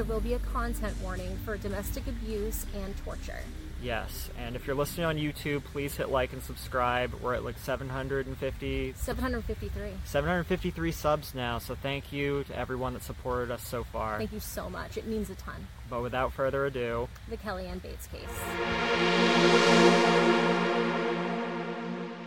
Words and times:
there 0.00 0.14
will 0.14 0.20
be 0.20 0.32
a 0.32 0.38
content 0.38 0.96
warning 1.02 1.36
for 1.44 1.58
domestic 1.58 2.06
abuse 2.06 2.64
and 2.74 2.96
torture. 3.04 3.40
Yes, 3.82 4.30
and 4.38 4.56
if 4.56 4.66
you're 4.66 4.74
listening 4.74 5.04
on 5.04 5.18
YouTube, 5.18 5.62
please 5.62 5.94
hit 5.94 6.08
like 6.08 6.32
and 6.32 6.42
subscribe. 6.42 7.12
We're 7.20 7.34
at 7.34 7.44
like 7.44 7.58
750, 7.58 8.94
753. 8.96 9.92
753 10.04 10.92
subs 10.92 11.34
now, 11.34 11.58
so 11.58 11.74
thank 11.74 12.14
you 12.14 12.44
to 12.44 12.56
everyone 12.58 12.94
that 12.94 13.02
supported 13.02 13.50
us 13.50 13.62
so 13.66 13.84
far. 13.84 14.16
Thank 14.16 14.32
you 14.32 14.40
so 14.40 14.70
much. 14.70 14.96
It 14.96 15.06
means 15.06 15.28
a 15.28 15.34
ton. 15.34 15.66
But 15.90 16.00
without 16.00 16.32
further 16.32 16.64
ado, 16.64 17.06
The 17.28 17.36
Kelly 17.36 17.66
Anne 17.66 17.80
Bates 17.80 18.06
case. 18.06 18.22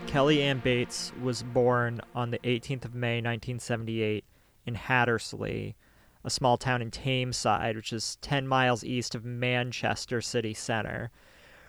Kelly 0.05 0.44
Anne 0.44 0.59
Bates 0.59 1.12
was 1.23 1.42
born 1.42 2.02
on 2.14 2.30
the 2.30 2.38
18th 2.40 2.86
of 2.86 2.94
May 2.94 3.16
1978 3.16 4.23
in 4.67 4.76
Hattersley, 4.76 5.76
a 6.23 6.30
small 6.30 6.58
town 6.58 6.82
in 6.82 6.91
Tameside, 6.91 7.76
which 7.76 7.94
is 7.94 8.18
10 8.22 8.48
miles 8.48 8.84
east 8.84 9.16
of 9.16 9.26
Manchester 9.26 10.22
city 10.22 10.54
center. 10.54 11.12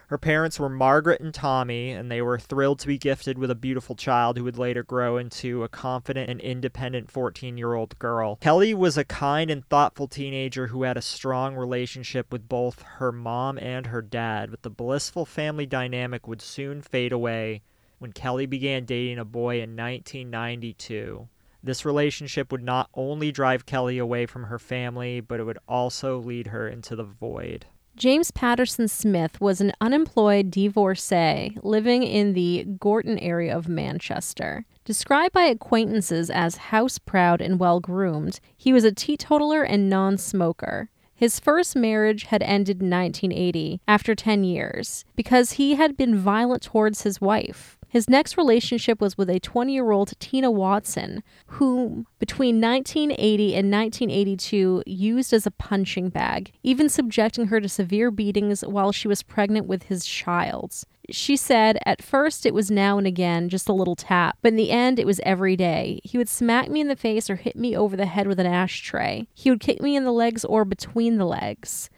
Her 0.08 0.18
parents 0.18 0.60
were 0.60 0.68
Margaret 0.68 1.20
and 1.20 1.32
Tommy, 1.32 1.90
and 1.90 2.10
they 2.10 2.20
were 2.20 2.38
thrilled 2.38 2.78
to 2.80 2.86
be 2.86 2.98
gifted 2.98 3.38
with 3.38 3.50
a 3.50 3.54
beautiful 3.54 3.96
child 3.96 4.36
who 4.36 4.44
would 4.44 4.58
later 4.58 4.82
grow 4.82 5.16
into 5.16 5.64
a 5.64 5.68
confident 5.68 6.28
and 6.28 6.40
independent 6.40 7.10
14 7.10 7.56
year 7.56 7.74
old 7.74 7.98
girl. 7.98 8.36
Kelly 8.36 8.74
was 8.74 8.98
a 8.98 9.04
kind 9.04 9.50
and 9.50 9.66
thoughtful 9.68 10.06
teenager 10.06 10.66
who 10.66 10.82
had 10.82 10.98
a 10.98 11.02
strong 11.02 11.56
relationship 11.56 12.30
with 12.30 12.48
both 12.48 12.82
her 12.82 13.12
mom 13.12 13.58
and 13.58 13.86
her 13.86 14.02
dad, 14.02 14.50
but 14.50 14.62
the 14.62 14.70
blissful 14.70 15.24
family 15.24 15.66
dynamic 15.66 16.28
would 16.28 16.42
soon 16.42 16.82
fade 16.82 17.12
away 17.12 17.62
when 17.98 18.12
Kelly 18.12 18.44
began 18.44 18.84
dating 18.84 19.18
a 19.18 19.24
boy 19.24 19.56
in 19.62 19.74
1992. 19.74 21.28
This 21.64 21.86
relationship 21.86 22.52
would 22.52 22.62
not 22.62 22.90
only 22.92 23.32
drive 23.32 23.64
Kelly 23.64 23.96
away 23.96 24.26
from 24.26 24.44
her 24.44 24.58
family, 24.58 25.20
but 25.20 25.40
it 25.40 25.44
would 25.44 25.58
also 25.66 26.18
lead 26.18 26.48
her 26.48 26.68
into 26.68 26.94
the 26.94 27.04
void. 27.04 27.64
James 27.96 28.30
Patterson 28.30 28.86
Smith 28.86 29.40
was 29.40 29.62
an 29.62 29.72
unemployed 29.80 30.50
divorcee 30.50 31.56
living 31.62 32.02
in 32.02 32.34
the 32.34 32.64
Gorton 32.78 33.18
area 33.18 33.56
of 33.56 33.66
Manchester. 33.66 34.66
Described 34.84 35.32
by 35.32 35.44
acquaintances 35.44 36.28
as 36.28 36.56
house 36.56 36.98
proud 36.98 37.40
and 37.40 37.58
well 37.58 37.80
groomed, 37.80 38.40
he 38.56 38.74
was 38.74 38.84
a 38.84 38.92
teetotaler 38.92 39.62
and 39.62 39.88
non 39.88 40.18
smoker. 40.18 40.90
His 41.14 41.40
first 41.40 41.76
marriage 41.76 42.24
had 42.24 42.42
ended 42.42 42.82
in 42.82 42.90
1980 42.90 43.80
after 43.88 44.14
10 44.14 44.44
years 44.44 45.04
because 45.16 45.52
he 45.52 45.76
had 45.76 45.96
been 45.96 46.16
violent 46.16 46.64
towards 46.64 47.02
his 47.02 47.20
wife. 47.20 47.78
His 47.94 48.10
next 48.10 48.36
relationship 48.36 49.00
was 49.00 49.16
with 49.16 49.30
a 49.30 49.38
20 49.38 49.72
year 49.72 49.92
old 49.92 50.18
Tina 50.18 50.50
Watson, 50.50 51.22
whom 51.46 52.08
between 52.18 52.60
1980 52.60 53.54
and 53.54 53.70
1982 53.70 54.82
used 54.84 55.32
as 55.32 55.46
a 55.46 55.52
punching 55.52 56.08
bag, 56.08 56.50
even 56.64 56.88
subjecting 56.88 57.46
her 57.46 57.60
to 57.60 57.68
severe 57.68 58.10
beatings 58.10 58.62
while 58.62 58.90
she 58.90 59.06
was 59.06 59.22
pregnant 59.22 59.68
with 59.68 59.84
his 59.84 60.04
child. 60.04 60.74
She 61.08 61.36
said, 61.36 61.78
At 61.86 62.02
first 62.02 62.44
it 62.44 62.52
was 62.52 62.68
now 62.68 62.98
and 62.98 63.06
again, 63.06 63.48
just 63.48 63.68
a 63.68 63.72
little 63.72 63.94
tap, 63.94 64.38
but 64.42 64.48
in 64.48 64.56
the 64.56 64.72
end 64.72 64.98
it 64.98 65.06
was 65.06 65.20
every 65.20 65.54
day. 65.54 66.00
He 66.02 66.18
would 66.18 66.28
smack 66.28 66.68
me 66.68 66.80
in 66.80 66.88
the 66.88 66.96
face 66.96 67.30
or 67.30 67.36
hit 67.36 67.54
me 67.54 67.76
over 67.76 67.96
the 67.96 68.06
head 68.06 68.26
with 68.26 68.40
an 68.40 68.46
ashtray. 68.46 69.28
He 69.34 69.50
would 69.50 69.60
kick 69.60 69.80
me 69.80 69.94
in 69.94 70.02
the 70.02 70.10
legs 70.10 70.44
or 70.44 70.64
between 70.64 71.18
the 71.18 71.26
legs. 71.26 71.90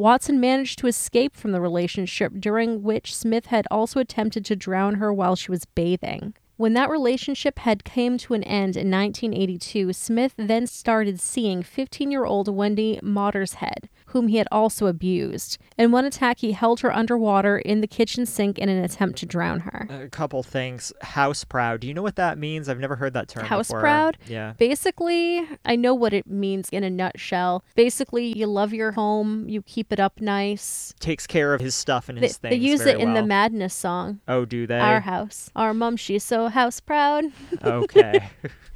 Watson 0.00 0.40
managed 0.40 0.78
to 0.78 0.86
escape 0.86 1.36
from 1.36 1.52
the 1.52 1.60
relationship, 1.60 2.32
during 2.38 2.82
which 2.82 3.14
Smith 3.14 3.46
had 3.46 3.66
also 3.70 4.00
attempted 4.00 4.46
to 4.46 4.56
drown 4.56 4.94
her 4.94 5.12
while 5.12 5.36
she 5.36 5.50
was 5.50 5.66
bathing. 5.66 6.32
When 6.56 6.72
that 6.72 6.88
relationship 6.88 7.58
had 7.58 7.84
came 7.84 8.16
to 8.16 8.32
an 8.32 8.42
end 8.44 8.78
in 8.78 8.90
1982, 8.90 9.92
Smith 9.92 10.32
then 10.38 10.66
started 10.66 11.20
seeing 11.20 11.62
15-year-old 11.62 12.48
Wendy 12.48 12.98
Mottershead, 13.02 13.90
whom 14.10 14.28
he 14.28 14.36
had 14.36 14.46
also 14.52 14.86
abused. 14.86 15.58
In 15.78 15.90
one 15.90 16.04
attack, 16.04 16.38
he 16.38 16.52
held 16.52 16.80
her 16.80 16.94
underwater 16.94 17.58
in 17.58 17.80
the 17.80 17.86
kitchen 17.86 18.26
sink 18.26 18.58
in 18.58 18.68
an 18.68 18.82
attempt 18.84 19.18
to 19.20 19.26
drown 19.26 19.60
her. 19.60 19.86
A 19.90 20.08
couple 20.08 20.42
things. 20.42 20.92
House 21.00 21.44
proud. 21.44 21.80
Do 21.80 21.86
you 21.86 21.94
know 21.94 22.02
what 22.02 22.16
that 22.16 22.38
means? 22.38 22.68
I've 22.68 22.78
never 22.78 22.96
heard 22.96 23.14
that 23.14 23.28
term 23.28 23.44
House 23.46 23.68
before. 23.68 23.80
proud? 23.80 24.18
Yeah. 24.26 24.52
Basically, 24.58 25.48
I 25.64 25.76
know 25.76 25.94
what 25.94 26.12
it 26.12 26.26
means 26.26 26.68
in 26.70 26.84
a 26.84 26.90
nutshell. 26.90 27.64
Basically, 27.74 28.36
you 28.36 28.46
love 28.46 28.74
your 28.74 28.92
home, 28.92 29.48
you 29.48 29.62
keep 29.62 29.92
it 29.92 30.00
up 30.00 30.20
nice. 30.20 30.92
Takes 31.00 31.26
care 31.26 31.54
of 31.54 31.60
his 31.60 31.74
stuff 31.74 32.08
and 32.08 32.18
his 32.18 32.38
they 32.38 32.50
things. 32.50 32.62
They 32.62 32.68
use 32.68 32.80
it 32.82 32.98
in 33.00 33.14
the. 33.14 33.30
Madness 33.30 33.74
song. 33.74 34.18
Oh, 34.26 34.44
do 34.44 34.66
they? 34.66 34.80
Our 34.80 34.98
house. 34.98 35.50
Our 35.54 35.72
mom, 35.72 35.96
she's 35.96 36.24
so 36.24 36.48
house 36.48 36.80
proud. 36.80 37.26
okay. 37.64 38.28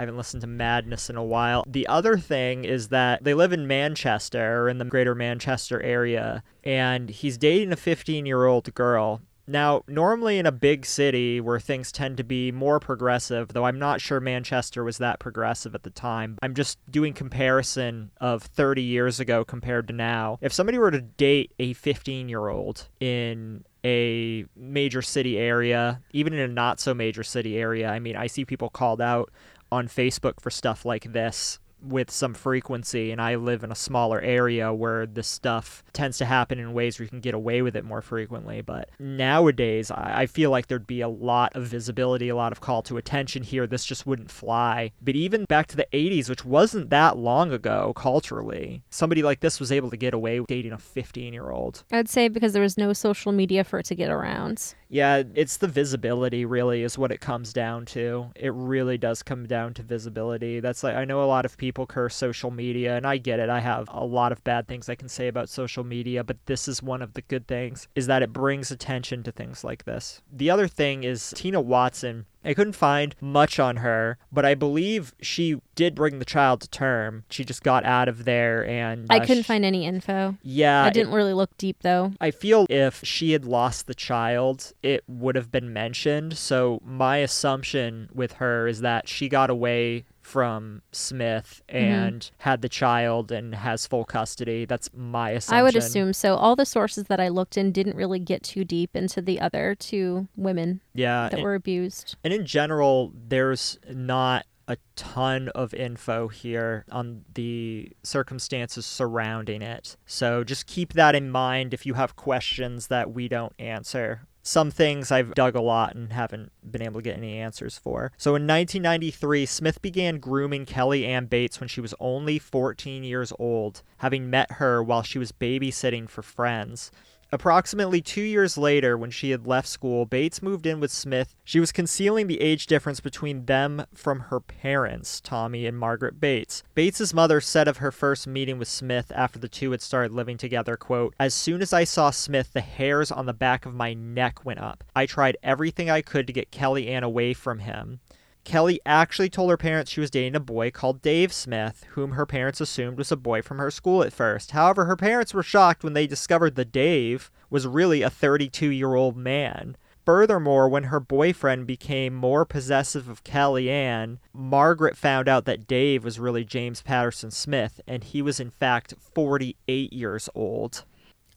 I 0.00 0.04
haven't 0.04 0.16
listened 0.16 0.40
to 0.40 0.46
Madness 0.46 1.10
in 1.10 1.16
a 1.16 1.22
while. 1.22 1.62
The 1.66 1.86
other 1.86 2.16
thing 2.16 2.64
is 2.64 2.88
that 2.88 3.22
they 3.22 3.34
live 3.34 3.52
in 3.52 3.66
Manchester, 3.66 4.62
or 4.62 4.70
in 4.70 4.78
the 4.78 4.86
greater 4.86 5.14
Manchester 5.14 5.78
area, 5.82 6.42
and 6.64 7.10
he's 7.10 7.36
dating 7.36 7.70
a 7.70 7.76
15 7.76 8.24
year 8.24 8.46
old 8.46 8.72
girl. 8.72 9.20
Now, 9.46 9.82
normally 9.86 10.38
in 10.38 10.46
a 10.46 10.52
big 10.52 10.86
city 10.86 11.38
where 11.38 11.60
things 11.60 11.92
tend 11.92 12.16
to 12.16 12.24
be 12.24 12.50
more 12.50 12.80
progressive, 12.80 13.48
though 13.48 13.66
I'm 13.66 13.78
not 13.78 14.00
sure 14.00 14.20
Manchester 14.20 14.84
was 14.84 14.96
that 14.98 15.18
progressive 15.18 15.74
at 15.74 15.82
the 15.82 15.90
time, 15.90 16.38
I'm 16.40 16.54
just 16.54 16.78
doing 16.90 17.12
comparison 17.12 18.10
of 18.22 18.42
30 18.42 18.80
years 18.80 19.20
ago 19.20 19.44
compared 19.44 19.86
to 19.88 19.92
now. 19.92 20.38
If 20.40 20.54
somebody 20.54 20.78
were 20.78 20.92
to 20.92 21.02
date 21.02 21.52
a 21.58 21.74
15 21.74 22.30
year 22.30 22.48
old 22.48 22.88
in 23.00 23.66
a 23.84 24.46
major 24.56 25.02
city 25.02 25.36
area, 25.36 26.00
even 26.12 26.32
in 26.32 26.40
a 26.40 26.48
not 26.48 26.80
so 26.80 26.94
major 26.94 27.22
city 27.22 27.58
area, 27.58 27.90
I 27.90 27.98
mean, 27.98 28.16
I 28.16 28.28
see 28.28 28.46
people 28.46 28.70
called 28.70 29.02
out 29.02 29.30
on 29.72 29.88
Facebook 29.88 30.40
for 30.40 30.50
stuff 30.50 30.84
like 30.84 31.12
this 31.12 31.58
with 31.82 32.10
some 32.10 32.34
frequency 32.34 33.10
and 33.10 33.20
I 33.20 33.36
live 33.36 33.64
in 33.64 33.72
a 33.72 33.76
smaller 33.76 34.20
area 34.20 34.72
where 34.72 35.06
this 35.06 35.28
stuff 35.28 35.82
tends 35.92 36.18
to 36.18 36.24
happen 36.24 36.58
in 36.58 36.72
ways 36.72 36.98
where 36.98 37.04
you 37.04 37.10
can 37.10 37.20
get 37.20 37.34
away 37.34 37.62
with 37.62 37.76
it 37.76 37.84
more 37.84 38.02
frequently. 38.02 38.60
But 38.60 38.90
nowadays 38.98 39.90
I 39.90 40.26
feel 40.26 40.50
like 40.50 40.66
there'd 40.66 40.86
be 40.86 41.00
a 41.00 41.08
lot 41.08 41.54
of 41.56 41.64
visibility 41.64 42.28
a 42.28 42.36
lot 42.36 42.52
of 42.52 42.60
call 42.60 42.82
to 42.82 42.96
attention 42.96 43.42
here. 43.42 43.66
This 43.66 43.84
just 43.84 44.06
wouldn't 44.06 44.30
fly. 44.30 44.92
But 45.00 45.16
even 45.16 45.44
back 45.44 45.66
to 45.68 45.76
the 45.76 45.86
80s 45.92 46.28
which 46.28 46.44
wasn't 46.44 46.90
that 46.90 47.16
long 47.16 47.52
ago 47.52 47.92
culturally 47.96 48.82
somebody 48.90 49.22
like 49.22 49.40
this 49.40 49.58
was 49.58 49.72
able 49.72 49.90
to 49.90 49.96
get 49.96 50.14
away 50.14 50.40
with 50.40 50.48
dating 50.48 50.72
a 50.72 50.78
15 50.78 51.32
year 51.32 51.50
old 51.50 51.84
I'd 51.90 52.08
say 52.08 52.28
because 52.28 52.52
there 52.52 52.62
was 52.62 52.76
no 52.76 52.92
social 52.92 53.32
media 53.32 53.64
for 53.64 53.78
it 53.78 53.86
to 53.86 53.94
get 53.94 54.10
around. 54.10 54.74
Yeah, 54.92 55.22
it's 55.36 55.56
the 55.56 55.68
visibility 55.68 56.44
really 56.44 56.82
is 56.82 56.98
what 56.98 57.12
it 57.12 57.20
comes 57.20 57.52
down 57.52 57.86
to. 57.86 58.32
It 58.34 58.52
really 58.52 58.98
does 58.98 59.22
come 59.22 59.46
down 59.46 59.72
to 59.74 59.84
visibility. 59.84 60.58
That's 60.58 60.82
like 60.82 60.96
I 60.96 61.04
know 61.04 61.22
a 61.22 61.26
lot 61.26 61.44
of 61.44 61.56
people 61.56 61.86
curse 61.86 62.16
social 62.16 62.50
media 62.50 62.96
and 62.96 63.06
I 63.06 63.16
get 63.16 63.38
it. 63.38 63.48
I 63.48 63.60
have 63.60 63.88
a 63.92 64.04
lot 64.04 64.32
of 64.32 64.42
bad 64.42 64.66
things 64.66 64.88
I 64.88 64.96
can 64.96 65.08
say 65.08 65.28
about 65.28 65.48
social 65.48 65.84
media, 65.84 66.24
but 66.24 66.44
this 66.46 66.66
is 66.66 66.82
one 66.82 67.02
of 67.02 67.14
the 67.14 67.22
good 67.22 67.46
things 67.46 67.86
is 67.94 68.08
that 68.08 68.22
it 68.22 68.32
brings 68.32 68.72
attention 68.72 69.22
to 69.22 69.30
things 69.30 69.62
like 69.62 69.84
this. 69.84 70.22
The 70.32 70.50
other 70.50 70.66
thing 70.66 71.04
is 71.04 71.32
Tina 71.36 71.60
Watson 71.60 72.26
I 72.44 72.54
couldn't 72.54 72.72
find 72.72 73.14
much 73.20 73.58
on 73.58 73.76
her, 73.76 74.18
but 74.32 74.44
I 74.44 74.54
believe 74.54 75.14
she 75.20 75.60
did 75.74 75.94
bring 75.94 76.18
the 76.18 76.24
child 76.24 76.62
to 76.62 76.68
term. 76.68 77.24
She 77.30 77.44
just 77.44 77.62
got 77.62 77.84
out 77.84 78.08
of 78.08 78.24
there 78.24 78.66
and 78.66 79.06
I 79.10 79.18
uh, 79.18 79.26
couldn't 79.26 79.42
sh- 79.44 79.46
find 79.46 79.64
any 79.64 79.84
info. 79.84 80.36
Yeah, 80.42 80.84
I 80.84 80.90
didn't 80.90 81.12
really 81.12 81.34
look 81.34 81.56
deep 81.58 81.82
though. 81.82 82.12
I 82.20 82.30
feel 82.30 82.66
if 82.70 83.00
she 83.04 83.32
had 83.32 83.44
lost 83.44 83.86
the 83.86 83.94
child, 83.94 84.72
it 84.82 85.04
would 85.06 85.36
have 85.36 85.50
been 85.50 85.72
mentioned. 85.72 86.38
So 86.38 86.80
my 86.84 87.18
assumption 87.18 88.08
with 88.14 88.34
her 88.34 88.66
is 88.66 88.80
that 88.80 89.08
she 89.08 89.28
got 89.28 89.50
away 89.50 90.04
from 90.30 90.82
Smith 90.92 91.62
Mm-hmm. 91.68 91.76
and 91.76 92.30
had 92.38 92.62
the 92.62 92.68
child 92.68 93.32
and 93.32 93.54
has 93.54 93.86
full 93.86 94.04
custody. 94.04 94.64
That's 94.64 94.88
my 94.94 95.30
assumption. 95.30 95.58
I 95.58 95.62
would 95.62 95.76
assume 95.76 96.12
so. 96.12 96.34
All 96.36 96.54
the 96.56 96.64
sources 96.66 97.04
that 97.04 97.20
I 97.20 97.28
looked 97.28 97.56
in 97.56 97.72
didn't 97.72 97.96
really 97.96 98.18
get 98.20 98.42
too 98.42 98.64
deep 98.64 98.94
into 98.94 99.20
the 99.20 99.40
other 99.40 99.74
two 99.74 100.28
women 100.36 100.80
Yeah. 100.94 101.24
that 101.28 101.34
and- 101.34 101.42
were 101.42 101.54
abused. 101.54 102.16
And 102.24 102.32
in 102.32 102.46
general, 102.46 103.12
there's 103.14 103.78
not 103.90 104.46
a 104.68 104.76
ton 104.94 105.48
of 105.48 105.74
info 105.74 106.28
here 106.28 106.84
on 106.92 107.24
the 107.34 107.90
circumstances 108.04 108.86
surrounding 108.86 109.62
it. 109.62 109.96
So 110.06 110.44
just 110.44 110.66
keep 110.66 110.92
that 110.92 111.16
in 111.16 111.28
mind 111.30 111.74
if 111.74 111.84
you 111.86 111.94
have 111.94 112.14
questions 112.14 112.86
that 112.86 113.12
we 113.12 113.26
don't 113.26 113.52
answer. 113.58 114.28
Some 114.42 114.70
things 114.70 115.12
I've 115.12 115.34
dug 115.34 115.54
a 115.54 115.60
lot 115.60 115.94
and 115.94 116.12
haven't 116.12 116.52
been 116.68 116.82
able 116.82 117.00
to 117.00 117.04
get 117.04 117.16
any 117.16 117.38
answers 117.38 117.76
for. 117.76 118.12
So 118.16 118.30
in 118.30 118.46
1993, 118.46 119.44
Smith 119.46 119.82
began 119.82 120.18
grooming 120.18 120.64
Kelly 120.64 121.04
Anne 121.04 121.26
Bates 121.26 121.60
when 121.60 121.68
she 121.68 121.80
was 121.80 121.94
only 122.00 122.38
14 122.38 123.04
years 123.04 123.32
old, 123.38 123.82
having 123.98 124.30
met 124.30 124.52
her 124.52 124.82
while 124.82 125.02
she 125.02 125.18
was 125.18 125.32
babysitting 125.32 126.08
for 126.08 126.22
friends. 126.22 126.90
Approximately 127.32 128.00
two 128.00 128.22
years 128.22 128.58
later, 128.58 128.98
when 128.98 129.10
she 129.10 129.30
had 129.30 129.46
left 129.46 129.68
school, 129.68 130.04
Bates 130.04 130.42
moved 130.42 130.66
in 130.66 130.80
with 130.80 130.90
Smith. 130.90 131.36
She 131.44 131.60
was 131.60 131.70
concealing 131.70 132.26
the 132.26 132.40
age 132.40 132.66
difference 132.66 132.98
between 132.98 133.46
them 133.46 133.86
from 133.94 134.20
her 134.20 134.40
parents, 134.40 135.20
Tommy 135.20 135.64
and 135.64 135.78
Margaret 135.78 136.18
Bates. 136.20 136.64
Bates's 136.74 137.14
mother 137.14 137.40
said 137.40 137.68
of 137.68 137.76
her 137.76 137.92
first 137.92 138.26
meeting 138.26 138.58
with 138.58 138.66
Smith 138.66 139.12
after 139.14 139.38
the 139.38 139.48
two 139.48 139.70
had 139.70 139.80
started 139.80 140.10
living 140.10 140.38
together, 140.38 140.76
quote, 140.76 141.14
As 141.20 141.32
soon 141.32 141.62
as 141.62 141.72
I 141.72 141.84
saw 141.84 142.10
Smith, 142.10 142.52
the 142.52 142.60
hairs 142.60 143.12
on 143.12 143.26
the 143.26 143.32
back 143.32 143.64
of 143.64 143.74
my 143.74 143.94
neck 143.94 144.44
went 144.44 144.58
up. 144.58 144.82
I 144.96 145.06
tried 145.06 145.36
everything 145.42 145.88
I 145.88 146.02
could 146.02 146.26
to 146.26 146.32
get 146.32 146.50
Kelly 146.50 146.88
Anne 146.88 147.04
away 147.04 147.32
from 147.32 147.60
him. 147.60 148.00
Kelly 148.44 148.80
actually 148.86 149.28
told 149.28 149.50
her 149.50 149.56
parents 149.56 149.90
she 149.90 150.00
was 150.00 150.10
dating 150.10 150.34
a 150.34 150.40
boy 150.40 150.70
called 150.70 151.02
Dave 151.02 151.32
Smith, 151.32 151.84
whom 151.90 152.12
her 152.12 152.26
parents 152.26 152.60
assumed 152.60 152.98
was 152.98 153.12
a 153.12 153.16
boy 153.16 153.42
from 153.42 153.58
her 153.58 153.70
school 153.70 154.02
at 154.02 154.12
first. 154.12 154.52
However, 154.52 154.86
her 154.86 154.96
parents 154.96 155.34
were 155.34 155.42
shocked 155.42 155.84
when 155.84 155.92
they 155.92 156.06
discovered 156.06 156.54
that 156.56 156.72
Dave 156.72 157.30
was 157.50 157.66
really 157.66 158.02
a 158.02 158.10
32 158.10 158.68
year 158.68 158.94
old 158.94 159.16
man. 159.16 159.76
Furthermore, 160.06 160.68
when 160.68 160.84
her 160.84 160.98
boyfriend 160.98 161.66
became 161.66 162.14
more 162.14 162.44
possessive 162.44 163.08
of 163.08 163.22
Kelly 163.22 163.70
Anne, 163.70 164.18
Margaret 164.32 164.96
found 164.96 165.28
out 165.28 165.44
that 165.44 165.66
Dave 165.66 166.02
was 166.02 166.18
really 166.18 166.44
James 166.44 166.82
Patterson 166.82 167.30
Smith, 167.30 167.80
and 167.86 168.02
he 168.02 168.22
was 168.22 168.40
in 168.40 168.50
fact 168.50 168.94
48 169.14 169.92
years 169.92 170.28
old. 170.34 170.84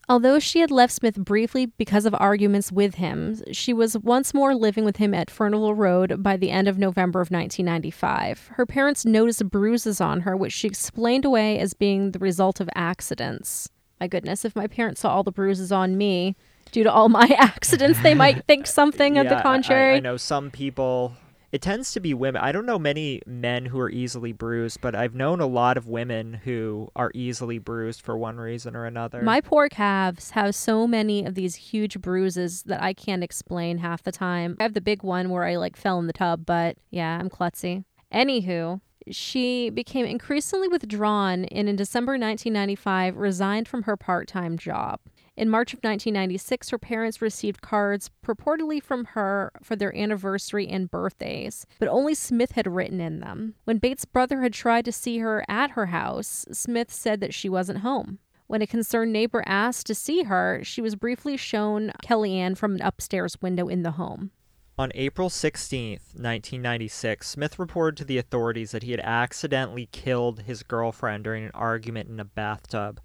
Although 0.08 0.38
she 0.38 0.60
had 0.60 0.70
left 0.70 0.92
Smith 0.92 1.16
briefly 1.16 1.66
because 1.66 2.04
of 2.04 2.14
arguments 2.18 2.70
with 2.70 2.96
him, 2.96 3.40
she 3.52 3.72
was 3.72 3.96
once 3.96 4.34
more 4.34 4.54
living 4.54 4.84
with 4.84 4.98
him 4.98 5.14
at 5.14 5.28
Fernville 5.28 5.76
Road 5.76 6.22
by 6.22 6.36
the 6.36 6.50
end 6.50 6.68
of 6.68 6.78
November 6.78 7.20
of 7.20 7.30
1995. 7.30 8.48
Her 8.54 8.66
parents 8.66 9.06
noticed 9.06 9.48
bruises 9.48 10.00
on 10.00 10.20
her, 10.20 10.36
which 10.36 10.52
she 10.52 10.68
explained 10.68 11.24
away 11.24 11.58
as 11.58 11.72
being 11.74 12.10
the 12.10 12.18
result 12.18 12.60
of 12.60 12.68
accidents. 12.74 13.70
My 14.00 14.06
goodness, 14.06 14.44
if 14.44 14.54
my 14.54 14.66
parents 14.66 15.00
saw 15.00 15.14
all 15.14 15.22
the 15.22 15.32
bruises 15.32 15.72
on 15.72 15.96
me 15.96 16.36
due 16.70 16.82
to 16.84 16.92
all 16.92 17.08
my 17.08 17.26
accidents, 17.38 18.00
they 18.02 18.14
might 18.14 18.44
think 18.44 18.66
something 18.66 19.16
of 19.16 19.28
the 19.28 19.36
Yeah, 19.36 19.42
contrary. 19.42 19.94
I, 19.94 19.96
I 19.96 20.00
know 20.00 20.16
some 20.18 20.50
people. 20.50 21.16
It 21.54 21.62
tends 21.62 21.92
to 21.92 22.00
be 22.00 22.14
women. 22.14 22.42
I 22.42 22.50
don't 22.50 22.66
know 22.66 22.80
many 22.80 23.22
men 23.26 23.66
who 23.66 23.78
are 23.78 23.88
easily 23.88 24.32
bruised, 24.32 24.80
but 24.80 24.96
I've 24.96 25.14
known 25.14 25.38
a 25.38 25.46
lot 25.46 25.76
of 25.76 25.86
women 25.86 26.40
who 26.42 26.90
are 26.96 27.12
easily 27.14 27.60
bruised 27.60 28.02
for 28.02 28.18
one 28.18 28.38
reason 28.38 28.74
or 28.74 28.86
another. 28.86 29.22
My 29.22 29.40
poor 29.40 29.68
calves 29.68 30.30
have 30.30 30.56
so 30.56 30.88
many 30.88 31.24
of 31.24 31.36
these 31.36 31.54
huge 31.54 32.00
bruises 32.00 32.64
that 32.64 32.82
I 32.82 32.92
can't 32.92 33.22
explain 33.22 33.78
half 33.78 34.02
the 34.02 34.10
time. 34.10 34.56
I 34.58 34.64
have 34.64 34.74
the 34.74 34.80
big 34.80 35.04
one 35.04 35.30
where 35.30 35.44
I 35.44 35.54
like 35.54 35.76
fell 35.76 36.00
in 36.00 36.08
the 36.08 36.12
tub, 36.12 36.44
but 36.44 36.76
yeah, 36.90 37.20
I'm 37.20 37.30
klutzy. 37.30 37.84
Anywho, 38.12 38.80
she 39.12 39.70
became 39.70 40.06
increasingly 40.06 40.66
withdrawn 40.66 41.44
and 41.44 41.68
in 41.68 41.76
December 41.76 42.14
1995 42.14 43.16
resigned 43.16 43.68
from 43.68 43.84
her 43.84 43.96
part 43.96 44.26
time 44.26 44.58
job. 44.58 44.98
In 45.36 45.48
March 45.48 45.72
of 45.72 45.78
1996, 45.78 46.70
her 46.70 46.78
parents 46.78 47.20
received 47.20 47.60
cards 47.60 48.10
purportedly 48.24 48.80
from 48.80 49.04
her 49.06 49.50
for 49.62 49.74
their 49.74 49.94
anniversary 49.96 50.68
and 50.68 50.88
birthdays, 50.90 51.66
but 51.80 51.88
only 51.88 52.14
Smith 52.14 52.52
had 52.52 52.72
written 52.72 53.00
in 53.00 53.18
them. 53.18 53.54
When 53.64 53.78
Bates' 53.78 54.04
brother 54.04 54.42
had 54.42 54.52
tried 54.52 54.84
to 54.84 54.92
see 54.92 55.18
her 55.18 55.44
at 55.48 55.72
her 55.72 55.86
house, 55.86 56.46
Smith 56.52 56.92
said 56.92 57.20
that 57.20 57.34
she 57.34 57.48
wasn't 57.48 57.80
home. 57.80 58.20
When 58.46 58.62
a 58.62 58.66
concerned 58.66 59.12
neighbor 59.12 59.42
asked 59.46 59.86
to 59.86 59.94
see 59.94 60.22
her, 60.24 60.60
she 60.62 60.80
was 60.80 60.94
briefly 60.94 61.36
shown 61.36 61.90
Kelly 62.02 62.38
Anne 62.38 62.54
from 62.54 62.76
an 62.76 62.82
upstairs 62.82 63.40
window 63.42 63.66
in 63.68 63.82
the 63.82 63.92
home. 63.92 64.30
On 64.76 64.90
April 64.94 65.30
16, 65.30 65.92
1996, 65.92 67.28
Smith 67.28 67.58
reported 67.58 67.96
to 67.96 68.04
the 68.04 68.18
authorities 68.18 68.72
that 68.72 68.82
he 68.82 68.90
had 68.90 69.00
accidentally 69.00 69.88
killed 69.92 70.42
his 70.42 70.62
girlfriend 70.62 71.24
during 71.24 71.44
an 71.44 71.52
argument 71.54 72.08
in 72.08 72.20
a 72.20 72.24
bathtub, 72.24 73.00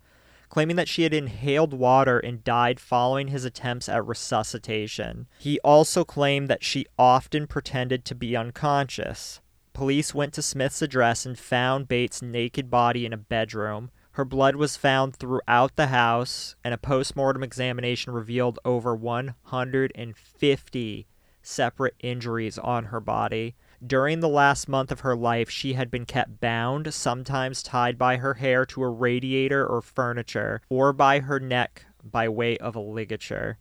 claiming 0.49 0.75
that 0.75 0.89
she 0.89 1.03
had 1.03 1.13
inhaled 1.13 1.73
water 1.73 2.19
and 2.19 2.43
died 2.43 2.79
following 2.79 3.29
his 3.29 3.45
attempts 3.45 3.87
at 3.87 4.05
resuscitation. 4.05 5.27
He 5.37 5.59
also 5.59 6.03
claimed 6.03 6.47
that 6.47 6.63
she 6.63 6.87
often 6.97 7.45
pretended 7.47 8.03
to 8.05 8.15
be 8.15 8.35
unconscious. 8.35 9.41
Police 9.73 10.13
went 10.13 10.33
to 10.33 10.41
Smith's 10.41 10.81
address 10.81 11.25
and 11.25 11.39
found 11.39 11.87
Bates' 11.87 12.21
naked 12.21 12.69
body 12.69 13.05
in 13.05 13.13
a 13.13 13.17
bedroom. 13.17 13.91
Her 14.13 14.25
blood 14.25 14.57
was 14.57 14.75
found 14.75 15.15
throughout 15.15 15.77
the 15.77 15.87
house, 15.87 16.57
and 16.63 16.73
a 16.73 16.77
postmortem 16.77 17.43
examination 17.43 18.11
revealed 18.11 18.59
over 18.65 18.95
150 18.95 21.07
separate 21.41 21.95
injuries 21.99 22.57
on 22.57 22.85
her 22.85 22.99
body. 22.99 23.55
During 23.85 24.19
the 24.19 24.27
last 24.27 24.67
month 24.67 24.91
of 24.91 24.99
her 25.01 25.15
life, 25.15 25.49
she 25.49 25.73
had 25.73 25.89
been 25.89 26.05
kept 26.05 26.41
bound, 26.41 26.93
sometimes 26.93 27.63
tied 27.63 27.97
by 27.97 28.17
her 28.17 28.33
hair 28.33 28.65
to 28.65 28.83
a 28.83 28.89
radiator 28.89 29.65
or 29.65 29.81
furniture, 29.81 30.61
or 30.69 30.91
by 30.91 31.19
her 31.19 31.39
neck 31.39 31.85
by 32.03 32.27
way 32.27 32.57
of 32.57 32.75
a 32.75 32.81
ligature. 32.81 33.57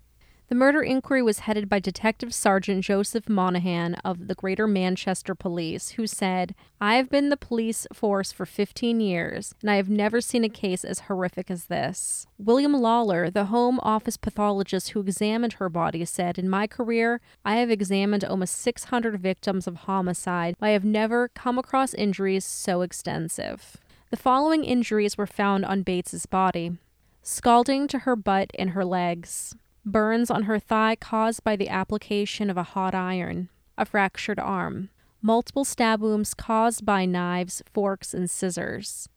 The 0.48 0.54
murder 0.54 0.80
inquiry 0.80 1.22
was 1.22 1.40
headed 1.40 1.68
by 1.68 1.78
Detective 1.78 2.32
Sergeant 2.32 2.82
Joseph 2.82 3.28
Monaghan 3.28 3.96
of 3.96 4.28
the 4.28 4.34
Greater 4.34 4.66
Manchester 4.66 5.34
Police, 5.34 5.90
who 5.90 6.06
said, 6.06 6.54
I 6.80 6.94
have 6.94 7.10
been 7.10 7.28
the 7.28 7.36
police 7.36 7.86
force 7.92 8.32
for 8.32 8.46
15 8.46 8.98
years, 8.98 9.54
and 9.60 9.70
I 9.70 9.76
have 9.76 9.90
never 9.90 10.22
seen 10.22 10.44
a 10.44 10.48
case 10.48 10.86
as 10.86 11.00
horrific 11.00 11.50
as 11.50 11.66
this. 11.66 12.26
William 12.38 12.72
Lawler, 12.72 13.28
the 13.28 13.46
home 13.46 13.78
office 13.82 14.16
pathologist 14.16 14.90
who 14.90 15.00
examined 15.00 15.54
her 15.54 15.68
body, 15.68 16.02
said, 16.06 16.38
In 16.38 16.48
my 16.48 16.66
career, 16.66 17.20
I 17.44 17.56
have 17.56 17.70
examined 17.70 18.24
almost 18.24 18.56
600 18.56 19.20
victims 19.20 19.66
of 19.66 19.76
homicide. 19.76 20.56
but 20.58 20.68
I 20.68 20.70
have 20.70 20.84
never 20.84 21.28
come 21.28 21.58
across 21.58 21.92
injuries 21.92 22.46
so 22.46 22.80
extensive. 22.80 23.76
The 24.08 24.16
following 24.16 24.64
injuries 24.64 25.18
were 25.18 25.26
found 25.26 25.66
on 25.66 25.82
Bates's 25.82 26.24
body 26.24 26.78
scalding 27.22 27.86
to 27.88 27.98
her 28.00 28.16
butt 28.16 28.50
and 28.58 28.70
her 28.70 28.84
legs, 28.86 29.54
burns 29.92 30.30
on 30.30 30.44
her 30.44 30.58
thigh 30.58 30.96
caused 30.96 31.44
by 31.44 31.56
the 31.56 31.68
application 31.68 32.50
of 32.50 32.56
a 32.56 32.62
hot 32.62 32.94
iron, 32.94 33.48
a 33.76 33.84
fractured 33.84 34.38
arm, 34.38 34.90
multiple 35.22 35.64
stab 35.64 36.00
wounds 36.00 36.34
caused 36.34 36.84
by 36.84 37.04
knives, 37.04 37.62
forks, 37.72 38.14
and 38.14 38.30
scissors, 38.30 39.08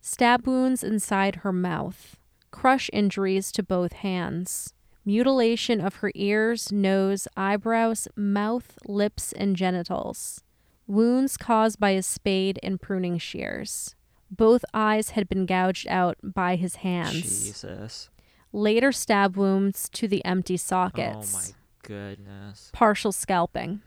stab 0.00 0.46
wounds 0.46 0.82
inside 0.82 1.36
her 1.36 1.52
mouth, 1.52 2.16
crush 2.50 2.90
injuries 2.92 3.52
to 3.52 3.62
both 3.62 3.92
hands, 3.92 4.74
mutilation 5.04 5.80
of 5.80 5.96
her 5.96 6.12
ears, 6.14 6.70
nose, 6.70 7.26
eyebrows, 7.36 8.08
mouth, 8.16 8.78
lips, 8.86 9.32
and 9.32 9.56
genitals, 9.56 10.42
wounds 10.86 11.36
caused 11.36 11.78
by 11.78 11.90
a 11.90 12.02
spade 12.02 12.58
and 12.62 12.80
pruning 12.80 13.18
shears. 13.18 13.94
Both 14.30 14.64
eyes 14.72 15.10
had 15.10 15.28
been 15.28 15.46
gouged 15.46 15.88
out 15.88 16.16
by 16.22 16.56
his 16.56 16.76
hands. 16.76 17.22
Jesus. 17.44 18.10
Later 18.52 18.92
stab 18.92 19.36
wounds 19.36 19.88
to 19.90 20.08
the 20.08 20.24
empty 20.24 20.54
oh, 20.54 20.56
sockets. 20.56 21.34
Oh 21.34 21.38
my 21.38 21.54
goodness. 21.82 22.70
partial 22.72 23.12
scalping. 23.12 23.82